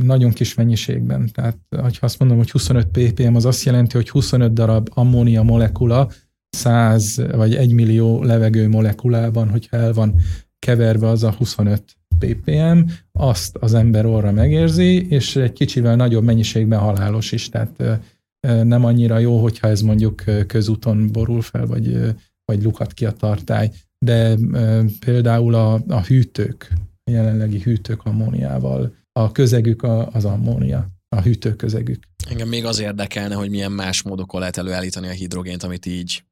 [0.04, 4.54] nagyon kis mennyiségben, tehát ha azt mondom, hogy 25 ppm, az azt jelenti, hogy 25
[4.54, 6.10] darab ammónia molekula
[6.50, 10.16] 100 vagy 1 millió levegő molekulában, hogyha el van
[10.60, 11.84] keverve az a 25
[12.20, 12.80] ppm,
[13.12, 17.84] azt az ember orra megérzi, és egy kicsivel nagyobb mennyiségben halálos is, tehát
[18.64, 23.72] nem annyira jó, hogyha ez mondjuk közúton borul fel, vagy, vagy lukat ki a tartály.
[24.00, 24.38] De
[25.00, 26.72] például a, a hűtők,
[27.04, 32.04] a jelenlegi hűtők ammóniával, a közegük az ammónia, a hűtőközegük.
[32.30, 36.24] Engem még az érdekelne, hogy milyen más módokon lehet előállítani a hidrogént, amit így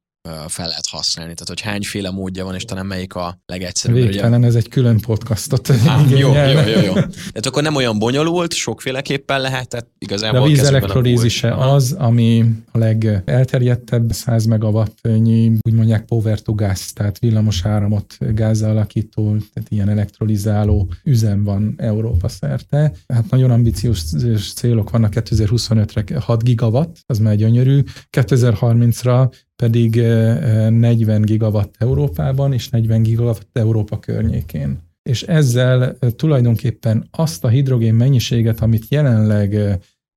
[0.48, 1.34] fel lehet használni.
[1.34, 3.96] Tehát, hogy hányféle módja van, és talán melyik a legegyszerűbb.
[3.96, 4.48] Végtelen, ugye?
[4.48, 5.70] ez egy külön podcastot.
[5.70, 6.94] Ah, jó, jó, jó, jó.
[6.94, 12.46] Tehát akkor nem olyan bonyolult, sokféleképpen lehet, tehát igazából De a víz elektrolízise az, ami
[12.72, 19.90] a legelterjedtebb 100 megawattnyi, úgy mondják power to gas, tehát villamos áramot gázzalakító, tehát ilyen
[19.90, 22.94] elektrolizáló üzem van Európa szerte.
[23.08, 27.84] Hát nagyon ambiciózus célok vannak 2025-re 6 gigawatt, az már gyönyörű.
[28.12, 34.80] 2030-ra pedig 40 gigawatt Európában és 40 gigawatt Európa környékén.
[35.10, 39.54] És ezzel tulajdonképpen azt a hidrogén mennyiséget, amit jelenleg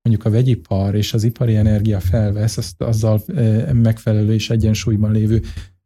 [0.02, 3.22] mondjuk a vegyipar és az ipari energia felvesz, azt azzal
[3.72, 5.42] megfelelő és egyensúlyban lévő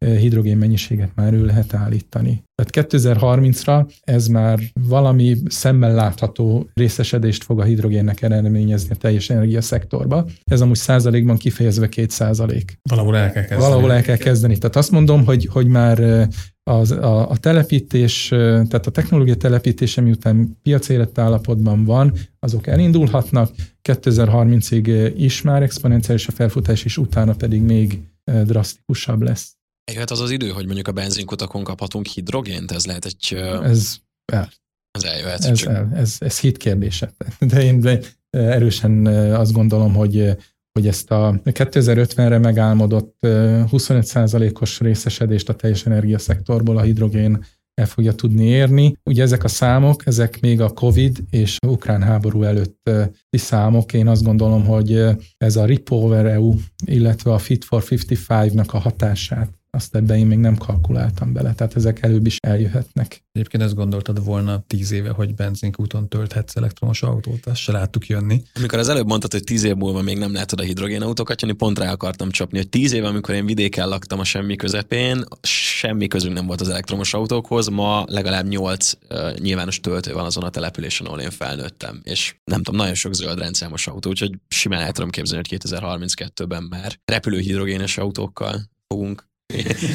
[0.06, 2.44] hidrogén mennyiséget már ő lehet állítani.
[2.54, 4.58] Tehát 2030-ra ez már
[4.88, 10.26] valami szemmel látható részesedést fog a hidrogénnek eredményezni a teljes energiaszektorba.
[10.44, 12.78] Ez amúgy százalékban kifejezve két százalék.
[12.90, 13.70] Valahol el kell kezdeni.
[13.70, 14.58] Valahol el kell kezdeni.
[14.58, 16.28] Tehát azt mondom, hogy, hogy már
[16.62, 23.50] az, a, a telepítés, tehát a technológia telepítése, miután piac állapotban van, azok elindulhatnak,
[23.88, 28.00] 2030-ig is már exponenciális a felfutás, és utána pedig még
[28.44, 29.58] drasztikusabb lesz.
[29.92, 32.70] Jöhet az az idő, hogy mondjuk a benzinkutakon kaphatunk hidrogént?
[32.70, 33.34] Ez lehet egy...
[33.62, 33.96] Ez
[34.32, 34.50] el.
[34.90, 35.44] Ez eljöhet.
[35.44, 35.72] Ez, csak...
[35.72, 35.90] el.
[35.94, 37.12] ez, ez hit kérdése.
[37.38, 40.36] De én de erősen azt gondolom, hogy
[40.72, 48.44] hogy ezt a 2050-re megálmodott 25%-os részesedést a teljes energiaszektorból a hidrogén el fogja tudni
[48.44, 48.96] érni.
[49.04, 53.92] Ugye ezek a számok, ezek még a COVID és a ukrán háború előtti számok.
[53.92, 55.04] Én azt gondolom, hogy
[55.36, 60.38] ez a Repower EU, illetve a Fit for 55-nak a hatását azt ebben én még
[60.38, 63.22] nem kalkuláltam bele, tehát ezek előbb is eljöhetnek.
[63.32, 68.42] Egyébként ezt gondoltad volna tíz éve, hogy benzinkúton tölthetsz elektromos autót, ezt se láttuk jönni.
[68.54, 71.78] Amikor az előbb mondtad, hogy tíz év múlva még nem látod a hidrogénautókat jönni, pont
[71.78, 76.34] rá akartam csapni, hogy tíz éve, amikor én vidéken laktam a semmi közepén, semmi közünk
[76.34, 81.06] nem volt az elektromos autókhoz, ma legalább nyolc uh, nyilvános töltő van azon a településen,
[81.06, 85.10] ahol én felnőttem, és nem tudom, nagyon sok zöld rendszámos autó, úgyhogy simán el tudom
[85.10, 89.29] képzelni, hogy 2032-ben már repülő hidrogénes autókkal fogunk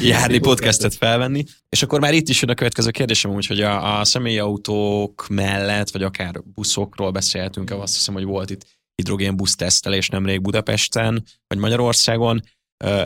[0.02, 1.44] járni, podcastet felvenni.
[1.68, 6.02] És akkor már itt is jön a következő kérdésem, úgyhogy a, a személyautók mellett, vagy
[6.02, 12.42] akár buszokról beszélhetünk, azt hiszem, hogy volt itt hidrogénbusz tesztelés nemrég Budapesten, vagy Magyarországon.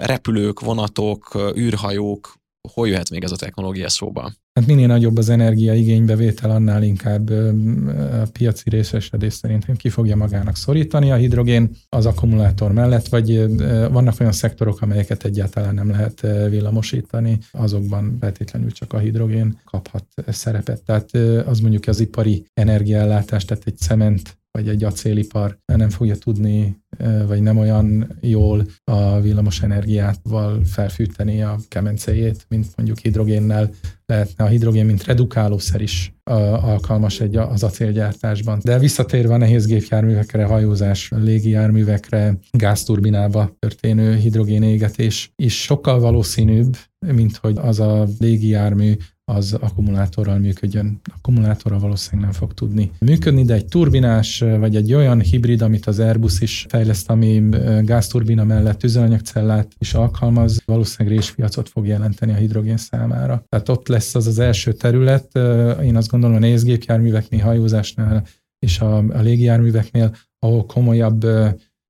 [0.01, 2.35] Repülők, vonatok, űrhajók,
[2.73, 4.33] hol jöhet még ez a technológia szóba?
[4.53, 11.11] Hát minél nagyobb az energiaigénybevétel, annál inkább a piaci részesedés szerintem ki fogja magának szorítani
[11.11, 13.57] a hidrogén az akkumulátor mellett, vagy
[13.91, 20.83] vannak olyan szektorok, amelyeket egyáltalán nem lehet villamosítani, azokban feltétlenül csak a hidrogén kaphat szerepet.
[20.83, 21.15] Tehát
[21.47, 26.79] az mondjuk az ipari energiaellátás, tehát egy cement vagy egy acélipar nem fogja tudni,
[27.27, 33.71] vagy nem olyan jól a villamos energiával felfűteni a kemencéjét, mint mondjuk hidrogénnel
[34.07, 38.61] lehetne a hidrogén, mint redukálószer is alkalmas egy az acélgyártásban.
[38.63, 47.59] De visszatérve a nehéz gépjárművekre, hajózás, légijárművekre, gázturbinába történő hidrogénégetés is sokkal valószínűbb, mint hogy
[47.59, 48.97] az a légijármű
[49.35, 51.01] az akkumulátorral működjön.
[51.17, 55.99] Akkumulátorral valószínűleg nem fog tudni működni, de egy turbinás, vagy egy olyan hibrid, amit az
[55.99, 57.49] Airbus is fejleszt, ami
[57.83, 63.45] gázturbina mellett üzemanyagcellát is alkalmaz, valószínűleg réspiacot fog jelenteni a hidrogén számára.
[63.49, 65.39] Tehát ott lesz az az első terület.
[65.83, 68.27] Én azt gondolom a nézgépjárműveknél, hajózásnál
[68.59, 71.27] és a, a légijárműveknél, ahol komolyabb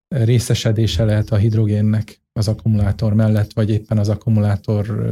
[0.09, 5.11] részesedése lehet a hidrogénnek az akkumulátor mellett, vagy éppen az akkumulátor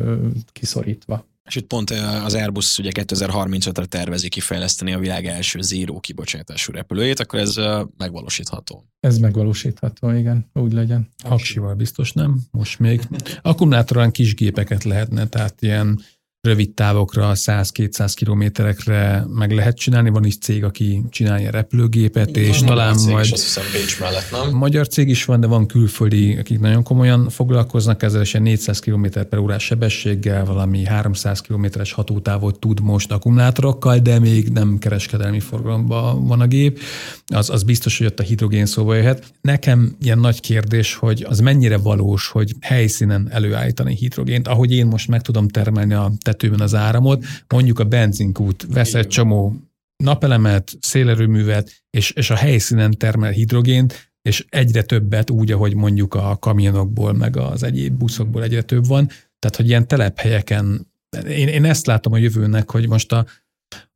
[0.52, 1.26] kiszorítva.
[1.48, 1.90] És itt pont
[2.24, 7.54] az Airbus ugye 2035-re tervezi kifejleszteni a világ első zéró kibocsátású repülőjét, akkor ez
[7.96, 8.84] megvalósítható.
[9.00, 11.08] Ez megvalósítható, igen, úgy legyen.
[11.24, 13.00] Aksival biztos nem, most még.
[13.42, 16.00] Akkumulátorán kis gépeket lehetne, tehát ilyen
[16.40, 20.10] rövid távokra, 100-200 kilométerekre meg lehet csinálni.
[20.10, 23.24] Van is cég, aki csinálja repülőgépet, Igen, és talán cég majd...
[23.24, 24.54] Is, azt hiszem Bécs mellett, nem?
[24.54, 29.06] Magyar cég is van, de van külföldi, akik nagyon komolyan foglalkoznak ezzel, és 400 km
[29.28, 36.26] per órás sebességgel, valami 300 kilométeres hatótávot tud most akkumulátorokkal, de még nem kereskedelmi forgalomban
[36.26, 36.80] van a gép.
[37.26, 39.32] Az, az biztos, hogy ott a hidrogén szóba jöhet.
[39.40, 45.08] Nekem ilyen nagy kérdés, hogy az mennyire valós, hogy helyszínen előállítani hidrogént, ahogy én most
[45.08, 49.56] meg tudom termelni a tetőben az áramot, mondjuk a benzinkút vesz egy csomó
[50.04, 56.36] napelemet, szélerőművet, és, és a helyszínen termel hidrogént, és egyre többet úgy, ahogy mondjuk a
[56.40, 59.06] kamionokból, meg az egyéb buszokból egyre több van.
[59.38, 60.86] Tehát, hogy ilyen telephelyeken,
[61.28, 63.26] én, én ezt látom a jövőnek, hogy most a,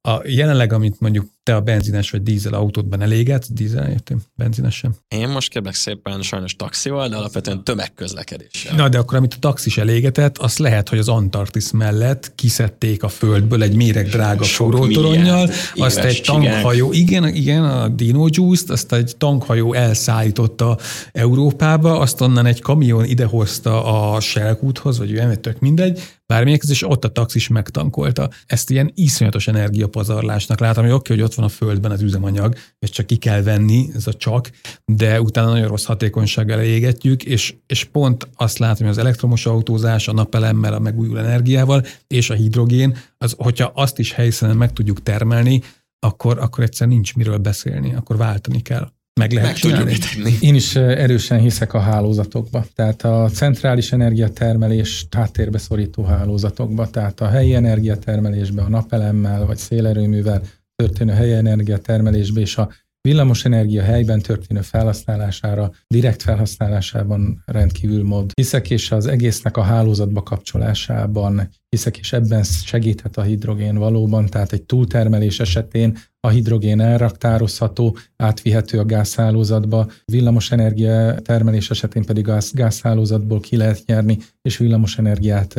[0.08, 4.94] a jelenleg, amit mondjuk te a benzines vagy dízel autódban elégetsz, dízel értem, benzines sem.
[5.08, 8.76] Én most kérlek szépen sajnos taxival, de alapvetően tömegközlekedéssel.
[8.76, 13.08] Na, de akkor amit a taxis elégetett, az lehet, hogy az Antarktisz mellett kiszedték a
[13.08, 19.14] földből egy méreg drága forrótoronnyal, azt egy tankhajó, igen, igen, a Dino Juice-t, azt egy
[19.18, 20.78] tankhajó elszállította
[21.12, 26.00] Európába, azt onnan egy kamion idehozta a Selkúthoz, vagy olyan, tök mindegy,
[26.32, 28.30] bármilyen, és ott a taxis megtankolta.
[28.46, 32.90] Ezt ilyen iszonyatos energiapazarlásnak látom, hogy oké, hogy ott van a földben az üzemanyag, és
[32.90, 34.50] csak ki kell venni, ez a csak,
[34.84, 40.08] de utána nagyon rossz hatékonysággal égetjük, és, és pont azt látom, hogy az elektromos autózás,
[40.08, 45.02] a napelemmel, a megújuló energiával, és a hidrogén, az, hogyha azt is helyszínen meg tudjuk
[45.02, 45.62] termelni,
[45.98, 48.90] akkor, akkor egyszer nincs miről beszélni, akkor váltani kell
[49.20, 49.98] meg lehet meg csinálni.
[49.98, 50.36] Tenni.
[50.40, 57.28] Én is erősen hiszek a hálózatokba, tehát a centrális energiatermelés háttérbe szorító hálózatokba, tehát a
[57.28, 60.42] helyi energiatermelésbe, a napelemmel vagy szélerőművel
[60.74, 62.70] történő helyi energiatermelésbe és a
[63.08, 68.30] villamos energia helyben történő felhasználására, direkt felhasználásában rendkívül mód.
[68.34, 71.48] Hiszek, és az egésznek a hálózatba kapcsolásában.
[71.68, 78.78] Hiszek, és ebben segíthet a hidrogén valóban, tehát egy túltermelés esetén a hidrogén elraktározható, átvihető
[78.78, 85.54] a gázhálózatba, villamos energia termelés esetén pedig a gázhálózatból ki lehet nyerni, és villamos energiát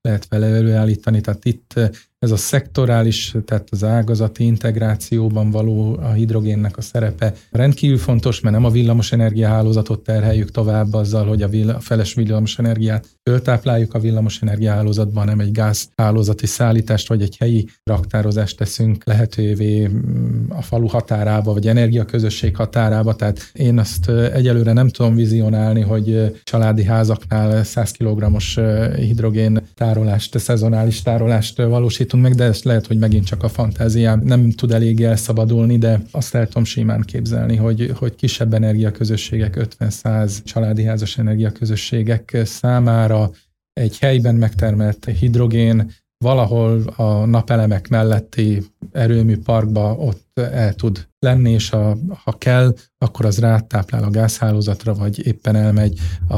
[0.00, 1.20] lehet vele előállítani.
[1.20, 1.74] Tehát itt
[2.18, 8.54] ez a szektorális, tehát az ágazati integrációban való a hidrogénnek a szerepe rendkívül fontos, mert
[8.54, 13.94] nem a villamos energiahálózatot terheljük tovább azzal, hogy a, vill- a feles villamos energiát föltápláljuk
[13.94, 20.62] a villamos energiahálózatban, hanem egy gázhálózati szállítást vagy egy helyi raktározást teszünk lehetővé mm, a
[20.62, 23.14] falu határába, vagy energiaközösség határába.
[23.14, 28.58] Tehát én azt egyelőre nem tudom vizionálni, hogy családi házaknál 100 kg-os
[28.96, 34.20] hidrogén tárolást, szezonális tárolást valósít valósítunk meg, de ezt lehet, hogy megint csak a fantáziám
[34.24, 40.44] nem tud elég elszabadulni, de azt el tudom simán képzelni, hogy, hogy kisebb energiaközösségek, 50-100
[40.44, 43.30] családi házas energiaközösségek számára
[43.72, 45.90] egy helyben megtermelt hidrogén
[46.24, 53.24] valahol a napelemek melletti erőmű parkba ott el tud lenni, és a, ha kell, akkor
[53.24, 56.34] az rátáplál a gázhálózatra, vagy éppen elmegy a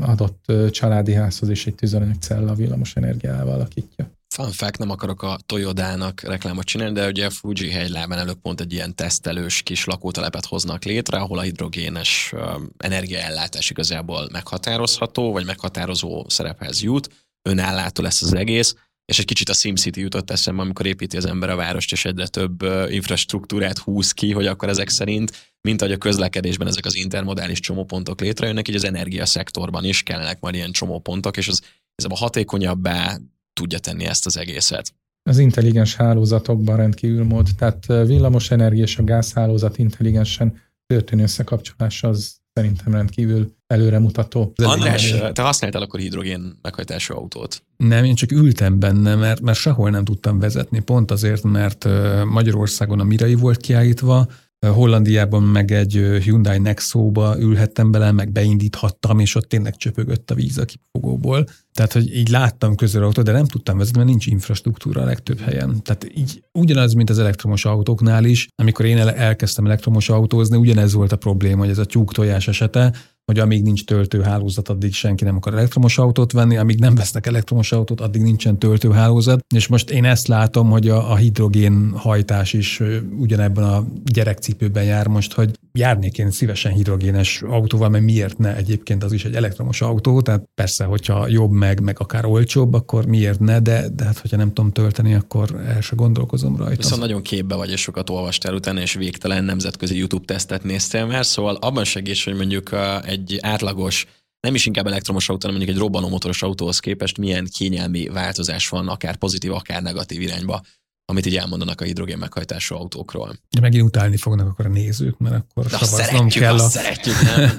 [0.00, 4.10] adott családi házhoz, és egy tüzelőanyagcella villamos energiával alakítja.
[4.36, 8.60] Fun fact, nem akarok a Toyodának reklámot csinálni, de ugye a Fuji hegylában előtt pont
[8.60, 12.34] egy ilyen tesztelős kis lakótelepet hoznak létre, ahol a hidrogénes
[12.76, 19.52] energiaellátás igazából meghatározható, vagy meghatározó szerephez jut, önállátó lesz az egész, és egy kicsit a
[19.52, 24.32] SimCity jutott eszembe, amikor építi az ember a várost, és egyre több infrastruktúrát húz ki,
[24.32, 28.84] hogy akkor ezek szerint, mint ahogy a közlekedésben ezek az intermodális csomópontok létrejönnek, így az
[28.84, 31.62] energiaszektorban is kellenek majd ilyen csomópontok, és az
[31.94, 33.18] ez a hatékonyabbá,
[33.54, 34.94] tudja tenni ezt az egészet.
[35.30, 42.36] Az intelligens hálózatokban rendkívül mód, tehát villamos energia és a gázhálózat intelligensen történő összekapcsolása az
[42.52, 44.52] szerintem rendkívül előremutató.
[44.62, 47.62] András, te használtál akkor hidrogén meghajtású autót?
[47.76, 51.88] Nem, én csak ültem benne, mert, mert sehol nem tudtam vezetni, pont azért, mert
[52.24, 54.26] Magyarországon a Mirai volt kiállítva,
[54.72, 60.58] Hollandiában meg egy Hyundai Nexo-ba ülhettem bele, meg beindíthattam, és ott tényleg csöpögött a víz
[60.58, 61.46] a kipufogóból.
[61.72, 65.82] Tehát, hogy így láttam autó, de nem tudtam vezetni, mert nincs infrastruktúra a legtöbb helyen.
[65.82, 71.12] Tehát így ugyanaz, mint az elektromos autóknál is, amikor én elkezdtem elektromos autózni, ugyanez volt
[71.12, 72.92] a probléma, hogy ez a tyúk tojás esete,
[73.24, 77.72] hogy amíg nincs töltőhálózat, addig senki nem akar elektromos autót venni, amíg nem vesznek elektromos
[77.72, 79.44] autót, addig nincsen töltőhálózat.
[79.54, 82.82] És most én ezt látom, hogy a, a hidrogén hajtás is
[83.18, 89.04] ugyanebben a gyerekcipőben jár most, hogy járnék én szívesen hidrogénes autóval, mert miért ne egyébként
[89.04, 93.40] az is egy elektromos autó, tehát persze, hogyha jobb meg, meg akár olcsóbb, akkor miért
[93.40, 96.76] ne, de, de hát hogyha nem tudom tölteni, akkor el se gondolkozom rajta.
[96.76, 101.26] Viszont nagyon képbe vagy, és sokat olvastál utána, és végtelen nemzetközi YouTube tesztet néztél már,
[101.26, 102.70] szóval abban segíts, hogy mondjuk
[103.04, 104.06] egy átlagos
[104.40, 108.88] nem is inkább elektromos autó, hanem mondjuk egy robbanómotoros autóhoz képest milyen kényelmi változás van,
[108.88, 110.62] akár pozitív, akár negatív irányba
[111.06, 113.36] amit így elmondanak a hidrogén meghajtású autókról.
[113.50, 117.14] Ja, megint utálni fognak akkor a nézők, mert akkor De savaznom kell, a, szeretjük,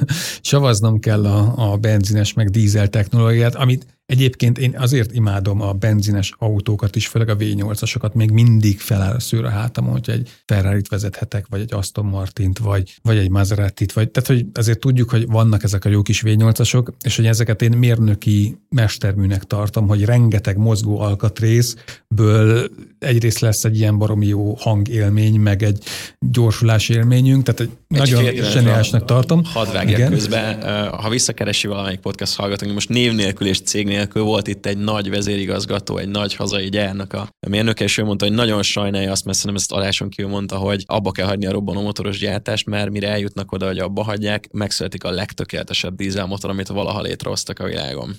[0.41, 6.33] savaznom kell a, a benzines meg dízel technológiát, amit Egyébként én azért imádom a benzines
[6.37, 10.81] autókat is, főleg a V8-asokat, még mindig feláll a szőr a hátamon, hogy egy ferrari
[10.89, 15.27] vezethetek, vagy egy Aston Martint, vagy, vagy egy Maserati-t, vagy, tehát hogy azért tudjuk, hogy
[15.27, 20.57] vannak ezek a jó kis V8-asok, és hogy ezeket én mérnöki mesterműnek tartom, hogy rengeteg
[20.57, 25.83] mozgó alkatrészből egyrészt lesz egy ilyen baromi jó hangélmény, meg egy
[26.19, 29.43] gyorsulás élményünk, tehát egy, egy nagyon zseniálisnak tartom.
[29.43, 34.65] Hadd közben, ha visszakeresi valamelyik podcast hallgatónk, most név nélkül és cég nélkül volt itt
[34.65, 39.11] egy nagy vezérigazgató, egy nagy hazai gyárnak a mérnöke, és ő mondta, hogy nagyon sajnálja
[39.11, 42.65] azt, mert szerintem ezt adáson kívül mondta, hogy abba kell hagyni a robbanó motoros gyártást,
[42.65, 47.65] mert mire eljutnak oda, hogy abba hagyják, megszületik a legtökéletesebb dízelmotor, amit valaha létrehoztak a
[47.65, 48.15] világon.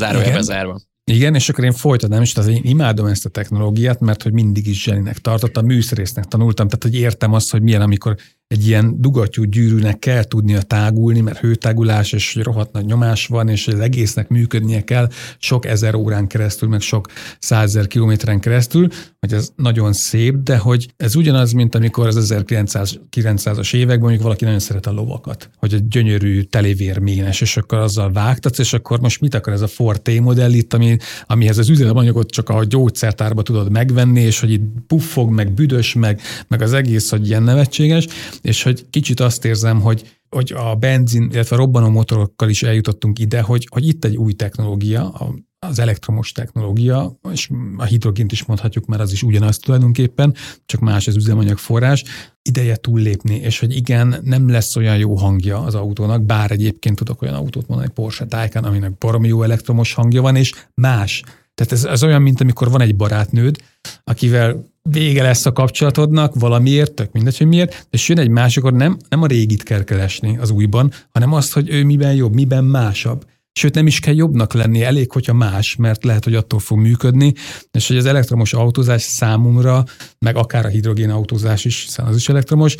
[0.00, 0.80] Zárójelbe zárva.
[1.04, 4.66] Igen, és akkor én folytatnám, és tehát én imádom ezt a technológiát, mert hogy mindig
[4.66, 8.16] is zseninek tartottam, műszerésznek tanultam, tehát hogy értem azt, hogy milyen, amikor
[8.52, 13.68] egy ilyen dugattyú gyűrűnek kell tudnia tágulni, mert hőtágulás és rohadt nagy nyomás van, és
[13.68, 17.06] az egésznek működnie kell sok ezer órán keresztül, meg sok
[17.38, 18.88] százezer kilométeren keresztül,
[19.20, 24.44] hogy ez nagyon szép, de hogy ez ugyanaz, mint amikor az 1900-as években mondjuk valaki
[24.44, 29.20] nagyon szeret a lovakat, hogy egy gyönyörű televérménes, és akkor azzal vágtatsz, és akkor most
[29.20, 30.96] mit akar ez a Ford T modell itt, ami,
[31.26, 36.20] amihez az üzenemanyagot csak a gyógyszertárba tudod megvenni, és hogy itt puffog, meg büdös, meg,
[36.48, 38.06] meg az egész, hogy ilyen nevetséges,
[38.42, 43.18] és hogy kicsit azt érzem, hogy hogy a benzin, illetve a robbanó motorokkal is eljutottunk
[43.18, 45.12] ide, hogy, hogy itt egy új technológia,
[45.66, 50.34] az elektromos technológia, és a hidrogént is mondhatjuk, mert az is ugyanaz tulajdonképpen,
[50.66, 52.04] csak más az üzemanyag forrás,
[52.42, 57.22] ideje túllépni, és hogy igen, nem lesz olyan jó hangja az autónak, bár egyébként tudok
[57.22, 61.22] olyan autót mondani, Porsche Taycan, aminek baromi jó elektromos hangja van, és más.
[61.54, 63.56] Tehát ez, ez olyan, mint amikor van egy barátnőd,
[64.04, 68.78] akivel vége lesz a kapcsolatodnak valamiért, tök mindegy, hogy miért, és jön egy másik, akkor
[68.78, 72.64] nem, nem a régit kell keresni az újban, hanem azt, hogy ő miben jobb, miben
[72.64, 73.24] másabb.
[73.52, 77.32] Sőt, nem is kell jobbnak lenni, elég, hogyha más, mert lehet, hogy attól fog működni,
[77.70, 79.84] és hogy az elektromos autózás számomra,
[80.18, 82.74] meg akár a hidrogén autózás is, hiszen az is elektromos,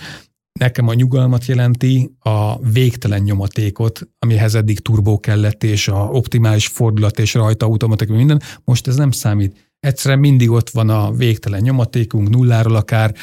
[0.53, 7.19] nekem a nyugalmat jelenti a végtelen nyomatékot, amihez eddig turbó kellett, és a optimális fordulat,
[7.19, 8.43] és rajta automatik, minden.
[8.65, 13.15] Most ez nem számít egyszerűen mindig ott van a végtelen nyomatékunk, nulláról akár,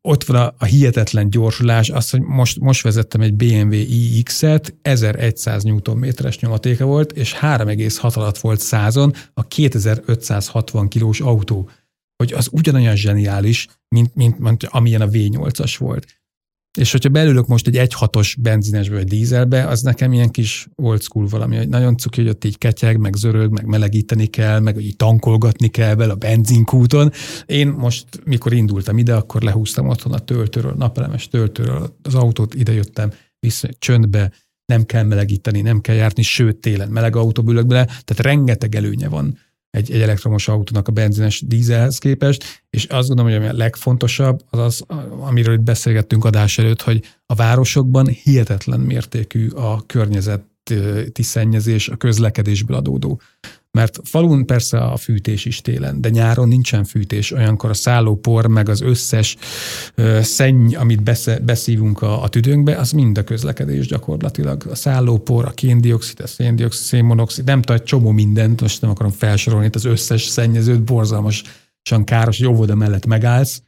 [0.00, 3.72] ott van a, a hihetetlen gyorsulás, azt, hogy most, most vezettem egy BMW
[4.16, 11.70] iX-et, 1100 Nm-es nyomatéka volt, és 3,6 alatt volt százon a 2560 kilós autó.
[12.16, 16.06] Hogy az ugyanolyan zseniális, mint, mint, mint amilyen a V8-as volt.
[16.78, 21.26] És hogyha belülök most egy 1.6-os benzinesbe vagy dízelbe, az nekem ilyen kis old school
[21.26, 24.96] valami, hogy nagyon cuki, hogy ott így ketyeg, meg zörög, meg melegíteni kell, meg így
[24.96, 27.12] tankolgatni kell vele a benzinkúton.
[27.46, 33.12] Én most, mikor indultam ide, akkor lehúztam otthon a töltőről, napelemes töltőről, az autót idejöttem,
[33.40, 34.32] vissza csöndbe,
[34.66, 39.08] nem kell melegíteni, nem kell járni, sőt télen meleg autóba ülök bele, tehát rengeteg előnye
[39.08, 39.38] van
[39.74, 44.58] egy, egy elektromos autónak a benzines dízelhez képest, és azt gondolom, hogy a legfontosabb, az
[44.58, 44.84] az,
[45.20, 52.76] amiről itt beszélgettünk adás előtt, hogy a városokban hihetetlen mértékű a környezeti szennyezés a közlekedésből
[52.76, 53.20] adódó
[53.74, 58.68] mert falun persze a fűtés is télen, de nyáron nincsen fűtés, olyankor a szállópor, meg
[58.68, 59.36] az összes
[60.20, 61.02] szenny, amit
[61.44, 64.66] beszívunk a, a tüdőnkbe, az mind a közlekedés gyakorlatilag.
[64.70, 69.66] A szállópor, a kéndioxid, a széndioxid, szénmonoxid, nem tudom, csomó mindent, most nem akarom felsorolni,
[69.66, 73.62] itt az összes szennyezőt borzalmasan káros, hogy óvoda mellett megállsz,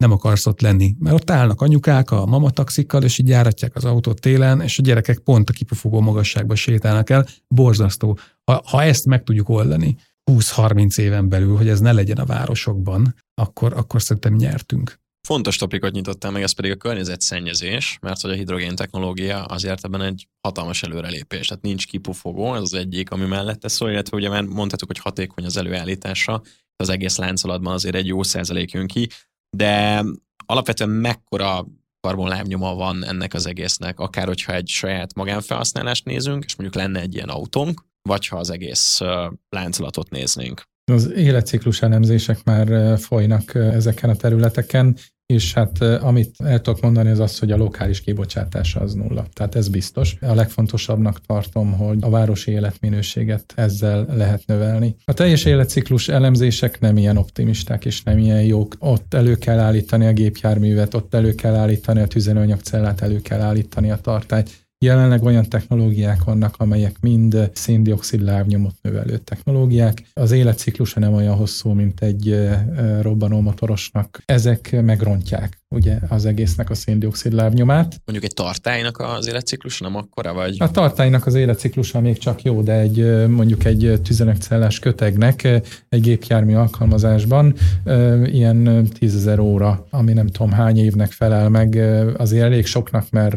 [0.00, 0.94] nem akarsz ott lenni.
[0.98, 5.18] Mert ott állnak anyukák a mamataxikkal, és így járatják az autót télen, és a gyerekek
[5.18, 7.26] pont a kipufogó magasságba sétálnak el.
[7.48, 8.18] Borzasztó.
[8.44, 9.96] Ha, ha ezt meg tudjuk oldani
[10.30, 14.98] 20-30 éven belül, hogy ez ne legyen a városokban, akkor, akkor szerintem nyertünk.
[15.28, 20.02] Fontos topikot nyitottál meg, ez pedig a környezetszennyezés, mert hogy a hidrogén technológia azért ebben
[20.02, 24.42] egy hatalmas előrelépés, tehát nincs kipufogó, ez az egyik, ami mellette szól, illetve ugye már
[24.42, 26.42] mondhatjuk, hogy hatékony az előállítása,
[26.76, 29.08] az egész láncolatban azért egy jó százalék jön ki,
[29.56, 30.04] de
[30.46, 31.66] alapvetően mekkora
[32.00, 37.14] karbonlábnyoma van ennek az egésznek, akár hogyha egy saját magánfelhasználást nézünk, és mondjuk lenne egy
[37.14, 39.00] ilyen autónk, vagy ha az egész
[39.48, 40.62] láncolatot néznénk.
[40.92, 44.96] Az életciklus elemzések már folynak ezeken a területeken,
[45.30, 49.26] és hát amit el tudok mondani, az az, hogy a lokális kibocsátása az nulla.
[49.32, 50.16] Tehát ez biztos.
[50.20, 54.96] A legfontosabbnak tartom, hogy a városi életminőséget ezzel lehet növelni.
[55.04, 58.76] A teljes életciklus elemzések nem ilyen optimisták és nem ilyen jók.
[58.78, 63.90] Ott elő kell állítani a gépjárművet, ott elő kell állítani a tüzelőanyagcellát, elő kell állítani
[63.90, 64.69] a tartályt.
[64.84, 70.02] Jelenleg olyan technológiák vannak, amelyek mind széndiokszid lábnyomot növelő technológiák.
[70.12, 72.48] Az életciklusa nem olyan hosszú, mint egy
[73.00, 74.22] robbanómotorosnak.
[74.24, 78.00] Ezek megrontják ugye az egésznek a széndiokszid lábnyomát.
[78.04, 80.56] Mondjuk egy tartálynak az életciklusa nem akkora, vagy?
[80.58, 85.44] A tartálynak az életciklusa még csak jó, de egy mondjuk egy tüzelőanyagcellás kötegnek
[85.88, 87.54] egy gépjármű alkalmazásban
[88.24, 91.74] ilyen tízezer óra, ami nem tudom hány évnek felel meg,
[92.16, 93.36] azért elég soknak, mert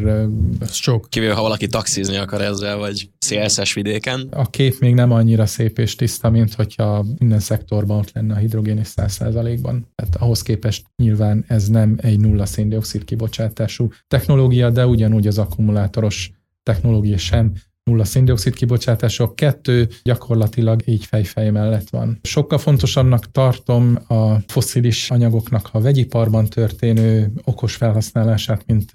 [0.60, 1.06] ez sok.
[1.08, 4.28] Kivéve, ha valaki taxizni akar ezzel, vagy szélszes vidéken.
[4.30, 8.38] A kép még nem annyira szép és tiszta, mint hogyha minden szektorban ott lenne a
[8.38, 9.86] hidrogén és száz százalékban.
[9.94, 16.30] Tehát ahhoz képest nyilván ez nem egy nulla széndiokszid kibocsátású technológia, de ugyanúgy az akkumulátoros
[16.62, 17.52] technológia sem
[17.84, 22.18] nulla széndiokszid kibocsátások, kettő gyakorlatilag így fejfej mellett van.
[22.22, 28.90] Sokkal fontosabbnak tartom a foszilis anyagoknak a vegyiparban történő okos felhasználását, mint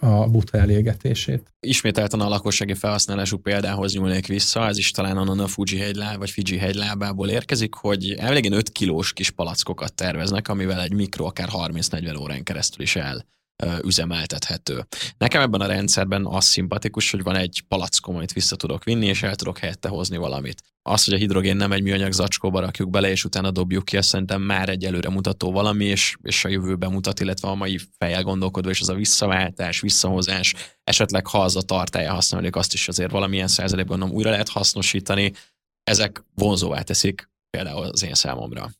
[0.00, 1.52] a buta elégetését.
[1.60, 6.30] Ismételten a lakossági felhasználású példához nyúlnék vissza, ez is talán onnan a Fuji hegyláb vagy
[6.30, 12.20] Fiji hegylábából érkezik, hogy elvégén 5 kilós kis palackokat terveznek, amivel egy mikro akár 30-40
[12.20, 13.24] órán keresztül is el
[13.84, 14.86] üzemeltethető.
[15.18, 19.22] Nekem ebben a rendszerben az szimpatikus, hogy van egy palackom, amit vissza tudok vinni, és
[19.22, 20.62] el tudok helyette hozni valamit.
[20.82, 24.08] Az, hogy a hidrogén nem egy műanyag zacskóba rakjuk bele, és utána dobjuk ki, azt
[24.08, 28.22] szerintem már egy előre mutató valami, és, és a jövőben mutat, illetve a mai fejjel
[28.22, 33.10] gondolkodva, és az a visszaváltás, visszahozás, esetleg ha az a tartálya használjuk, azt is azért
[33.10, 35.32] valamilyen százalékban újra lehet hasznosítani.
[35.82, 38.70] Ezek vonzóvá teszik például az én számomra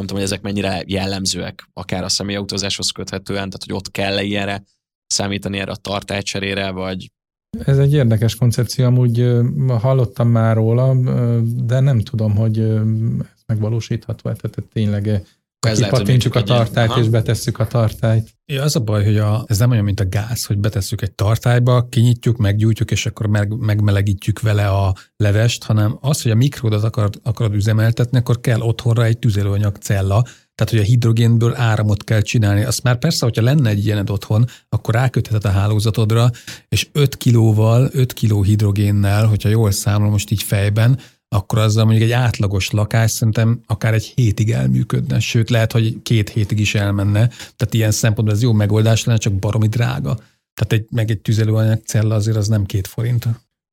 [0.00, 4.62] nem tudom, hogy ezek mennyire jellemzőek, akár a személyautózáshoz köthetően, tehát hogy ott kell-e ilyenre
[5.06, 7.10] számítani erre a tartálycserére, vagy
[7.58, 9.32] ez egy érdekes koncepció, amúgy
[9.68, 10.94] hallottam már róla,
[11.42, 15.22] de nem tudom, hogy ez megvalósítható, tehát tényleg
[15.60, 18.28] Kipattintsuk a tartályt, és betesszük a tartályt.
[18.46, 21.12] Ja, az a baj, hogy a, ez nem olyan, mint a gáz, hogy betesszük egy
[21.12, 26.84] tartályba, kinyitjuk, meggyújtjuk, és akkor meg, megmelegítjük vele a levest, hanem az, hogy a mikródat
[26.84, 32.20] akar, akarod üzemeltetni, akkor kell otthonra egy tüzelőanyag cella, tehát, hogy a hidrogénből áramot kell
[32.20, 32.64] csinálni.
[32.64, 36.30] Azt már persze, hogyha lenne egy ilyened otthon, akkor rákötheted a hálózatodra,
[36.68, 40.98] és 5 kilóval, 5 kiló hidrogénnel, hogyha jól számolom most így fejben,
[41.36, 46.28] akkor azzal mondjuk egy átlagos lakás szerintem akár egy hétig elműködne, sőt lehet, hogy két
[46.28, 47.26] hétig is elmenne.
[47.28, 50.14] Tehát ilyen szempontból ez jó megoldás lenne, csak baromi drága.
[50.54, 53.26] Tehát egy, meg egy tüzelőanyag cella azért az nem két forint.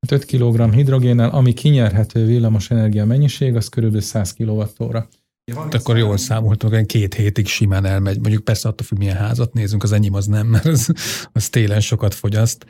[0.08, 4.96] 5 kg hidrogénnel, ami kinyerhető villamos energia mennyiség, az körülbelül 100 kWh.
[5.56, 8.20] Hát akkor jól számoltunk, hogy két hétig simán elmegy.
[8.20, 10.92] Mondjuk persze attól függ, milyen házat nézünk, az enyém az nem, mert az,
[11.32, 12.66] az télen sokat fogyaszt.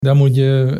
[0.00, 0.34] De amúgy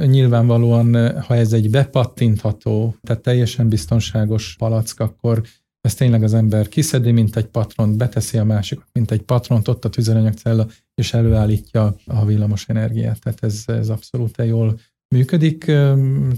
[0.06, 5.42] nyilvánvalóan, ha ez egy bepattintható, tehát teljesen biztonságos palack, akkor
[5.80, 9.84] ez tényleg az ember kiszedi, mint egy patront, beteszi a másikat, mint egy patront, ott
[9.84, 13.20] a tüzelőanyagcella, és előállítja a villamos energiát.
[13.20, 14.78] Tehát ez, ez abszolút jól
[15.08, 15.72] működik,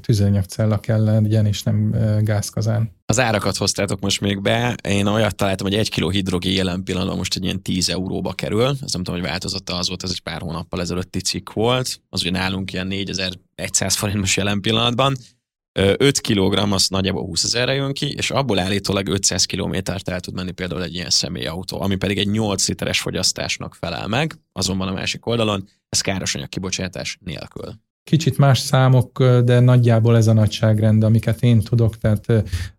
[0.01, 2.91] tüzelőanyagcella kell legyen, és nem gázkazán.
[3.07, 4.77] Az árakat hoztátok most még be.
[4.89, 8.69] Én olyat találtam, hogy egy kiló hidrogén jelen pillanatban most egy ilyen 10 euróba kerül.
[8.69, 12.01] Ez nem tudom, hogy változott az volt, ez egy pár hónappal ezelőtti cikk volt.
[12.09, 15.17] Az, hogy nálunk ilyen 4100 forint most jelen pillanatban.
[15.73, 20.35] 5 kg az nagyjából 20 ezerre jön ki, és abból állítólag 500 kilométert el tud
[20.35, 24.93] menni például egy ilyen személyautó, ami pedig egy 8 literes fogyasztásnak felel meg, azonban a
[24.93, 27.75] másik oldalon ez káros anyag kibocsátás nélkül.
[28.05, 32.27] Kicsit más számok, de nagyjából ez a nagyságrend, amiket én tudok, tehát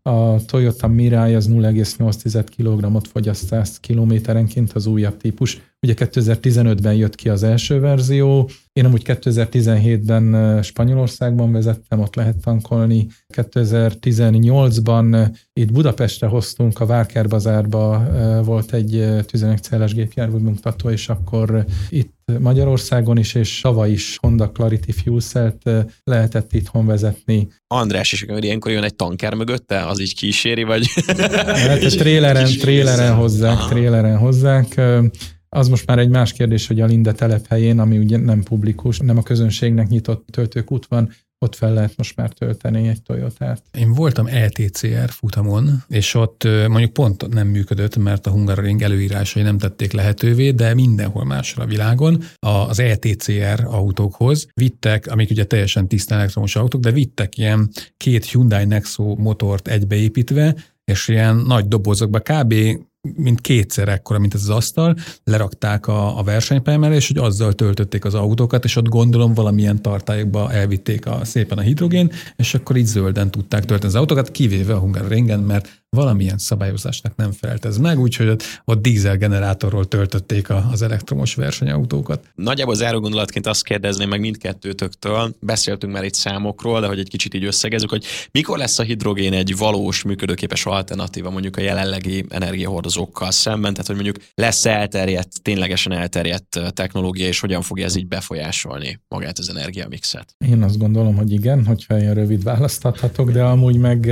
[0.02, 5.62] a Toyota Mirai az 0,8 kg-ot fogyaszt 100 kilométerenként az újabb típus.
[5.86, 13.08] Ugye 2015-ben jött ki az első verzió, én amúgy 2017-ben Spanyolországban vezettem, ott lehet tankolni.
[13.34, 18.04] 2018-ban itt Budapestre hoztunk, a Várker bazárba
[18.44, 24.92] volt egy tüzelőanyagcelles gépjármű mutató, és akkor itt Magyarországon is, és Sava is Honda Clarity
[24.92, 25.70] Fuel Cell-t
[26.04, 27.48] lehetett itthon vezetni.
[27.68, 30.88] András is ilyenkor jön egy tanker mögötte, az így kíséri, vagy?
[31.46, 34.82] Hát tréleren, tréleren hozzák, tréleren hozzák.
[35.56, 39.18] Az most már egy más kérdés, hogy a Linde telephelyén, ami ugye nem publikus, nem
[39.18, 41.12] a közönségnek nyitott töltőkút van,
[41.46, 43.64] ott fel lehet most már tölteni egy Toyotát.
[43.72, 49.58] Én voltam LTCR futamon, és ott mondjuk pont nem működött, mert a Hungaroring előírásai nem
[49.58, 56.20] tették lehetővé, de mindenhol másra a világon az LTCR autókhoz vittek, amik ugye teljesen tisztán
[56.20, 60.56] elektromos autók, de vittek ilyen két Hyundai Nexo motort egybeépítve,
[60.92, 62.54] és ilyen nagy dobozokba kb
[63.16, 68.06] mint kétszer ekkora, mint ez az asztal, lerakták a, a versenypályán és hogy azzal töltötték
[68.06, 72.86] az autókat, és ott gondolom valamilyen tartályokba elvitték a, szépen a hidrogén, és akkor így
[72.86, 78.00] zölden tudták tölteni az autókat, kivéve a Hungaroringen, mert valamilyen szabályozásnak nem felelt ez meg,
[78.00, 82.24] úgyhogy ott, ott dízelgenerátorról töltötték a, az elektromos versenyautókat.
[82.36, 87.34] Nagyjából záró gondolatként azt kérdezném meg mindkettőtöktől, beszéltünk már itt számokról, de hogy egy kicsit
[87.34, 93.32] így összegezzük, hogy mikor lesz a hidrogén egy valós, működőképes alternatíva mondjuk a jelenlegi energiahordozókkal
[93.32, 99.00] szemben, tehát hogy mondjuk lesz elterjedt, ténylegesen elterjedt technológia, és hogyan fogja ez így befolyásolni
[99.08, 100.36] magát az energiamixet?
[100.38, 104.12] Én azt gondolom, hogy igen, hogyha ilyen rövid választathatok, de amúgy meg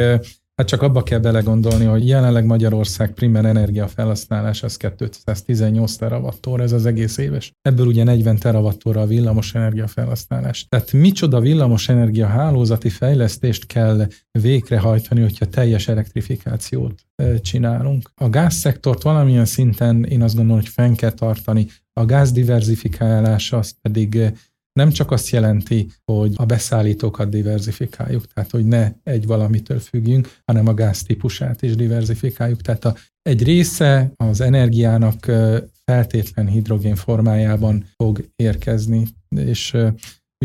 [0.59, 6.85] Hát csak abba kell belegondolni, hogy jelenleg Magyarország primer energiafelhasználás az 218 terawattóra, ez az
[6.85, 7.51] egész éves.
[7.61, 10.65] Ebből ugye 40 terawattóra a villamos energiafelhasználás.
[10.69, 17.01] Tehát micsoda villamos energia hálózati fejlesztést kell végrehajtani, hogyha teljes elektrifikációt
[17.41, 18.11] csinálunk.
[18.15, 21.67] A gázszektort valamilyen szinten én azt gondolom, hogy fenn kell tartani.
[21.93, 24.33] A gáz diverzifikálása az pedig
[24.79, 30.67] nem csak azt jelenti, hogy a beszállítókat diversifikáljuk, tehát hogy ne egy valamitől függjünk, hanem
[30.67, 31.03] a gáz
[31.59, 32.61] is diversifikáljuk.
[32.61, 35.31] Tehát a, egy része az energiának
[35.83, 39.77] feltétlen hidrogén formájában fog érkezni, és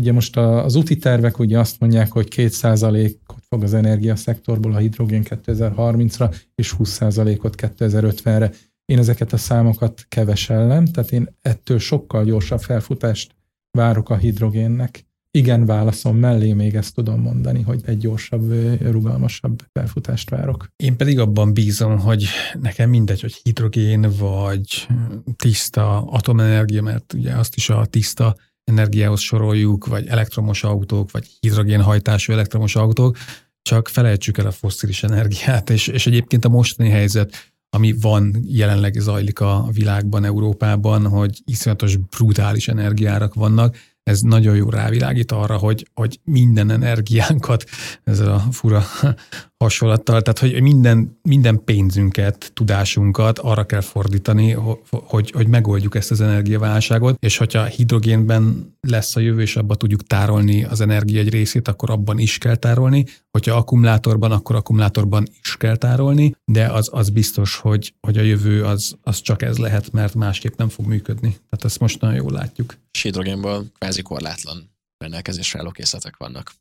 [0.01, 5.23] Ugye most az úti tervek ugye azt mondják, hogy 2%-ot fog az energiaszektorból a hidrogén
[5.29, 8.51] 2030-ra, és 20%-ot 2050-re.
[8.85, 13.35] Én ezeket a számokat kevesellem, tehát én ettől sokkal gyorsabb felfutást
[13.75, 15.05] várok a hidrogénnek.
[15.31, 18.51] Igen, válaszom mellé még ezt tudom mondani, hogy egy gyorsabb,
[18.81, 20.67] rugalmasabb felfutást várok.
[20.75, 22.25] Én pedig abban bízom, hogy
[22.61, 24.87] nekem mindegy, hogy hidrogén vagy
[25.35, 32.33] tiszta atomenergia, mert ugye azt is a tiszta energiához soroljuk, vagy elektromos autók, vagy hidrogénhajtású
[32.33, 33.17] elektromos autók,
[33.61, 38.93] csak felejtsük el a fosszilis energiát, és, és egyébként a mostani helyzet, ami van, jelenleg
[38.93, 45.87] zajlik a világban, Európában, hogy iszonyatos brutális energiárak vannak, ez nagyon jó rávilágít arra, hogy,
[45.93, 47.63] hogy minden energiánkat,
[48.03, 48.83] ezzel a fura
[49.65, 54.51] hasonlattal, tehát hogy minden, minden pénzünket, tudásunkat arra kell fordítani,
[54.89, 60.03] hogy, hogy megoldjuk ezt az energiaválságot, és hogyha hidrogénben lesz a jövő, és abban tudjuk
[60.03, 65.57] tárolni az energia egy részét, akkor abban is kell tárolni, hogyha akkumulátorban, akkor akkumulátorban is
[65.57, 69.91] kell tárolni, de az, az biztos, hogy, hogy a jövő az, az csak ez lehet,
[69.91, 71.29] mert másképp nem fog működni.
[71.29, 72.77] Tehát ezt most nagyon jól látjuk.
[72.91, 76.51] És hidrogénből kvázi korlátlan rendelkezésre álló készletek vannak.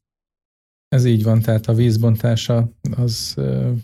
[0.94, 3.34] Ez így van, tehát a vízbontása az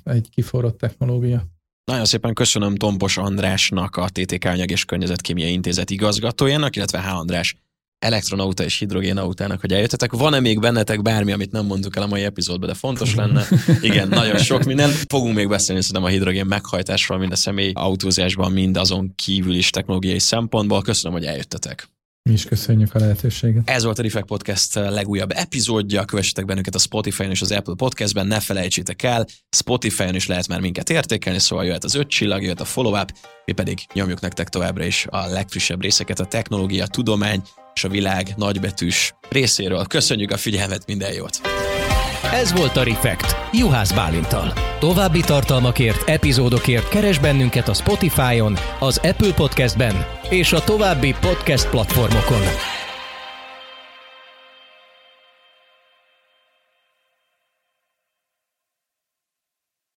[0.04, 1.46] egy kiforrott technológia.
[1.84, 7.14] Nagyon szépen köszönöm Tompos Andrásnak, a TTK Anyag és Környezetkémiai Intézet igazgatójának, illetve H.
[7.14, 7.56] András
[7.98, 10.12] elektronauta és hidrogénautának, hogy eljöttetek.
[10.12, 13.44] Van-e még bennetek bármi, amit nem mondtuk el a mai epizódban, de fontos lenne?
[13.80, 14.90] Igen, nagyon sok minden.
[14.90, 19.70] Fogunk még beszélni szerintem a hidrogén meghajtásról, mind a személy autózásban, mind azon kívül is
[19.70, 20.82] technológiai szempontból.
[20.82, 21.88] Köszönöm, hogy eljöttetek.
[22.22, 23.70] Mi is köszönjük a lehetőséget.
[23.70, 26.04] Ez volt a Refek Podcast legújabb epizódja.
[26.04, 30.60] Kövessetek bennünket a Spotify-on és az Apple Podcastben, ne felejtsétek el, Spotify-on is lehet már
[30.60, 33.12] minket értékelni, szóval jöhet az öt csillag, jöhet a follow-up,
[33.44, 37.42] mi pedig nyomjuk nektek továbbra is a legfrissebb részeket, a technológia, a tudomány
[37.74, 39.86] és a világ nagybetűs részéről.
[39.86, 41.40] Köszönjük a figyelmet, minden jót!
[42.22, 44.52] Ez volt a Refekt, Juhász Bálintal.
[44.78, 52.42] További tartalmakért, epizódokért keres bennünket a Spotify-on, az Apple Podcast-ben és a további podcast platformokon.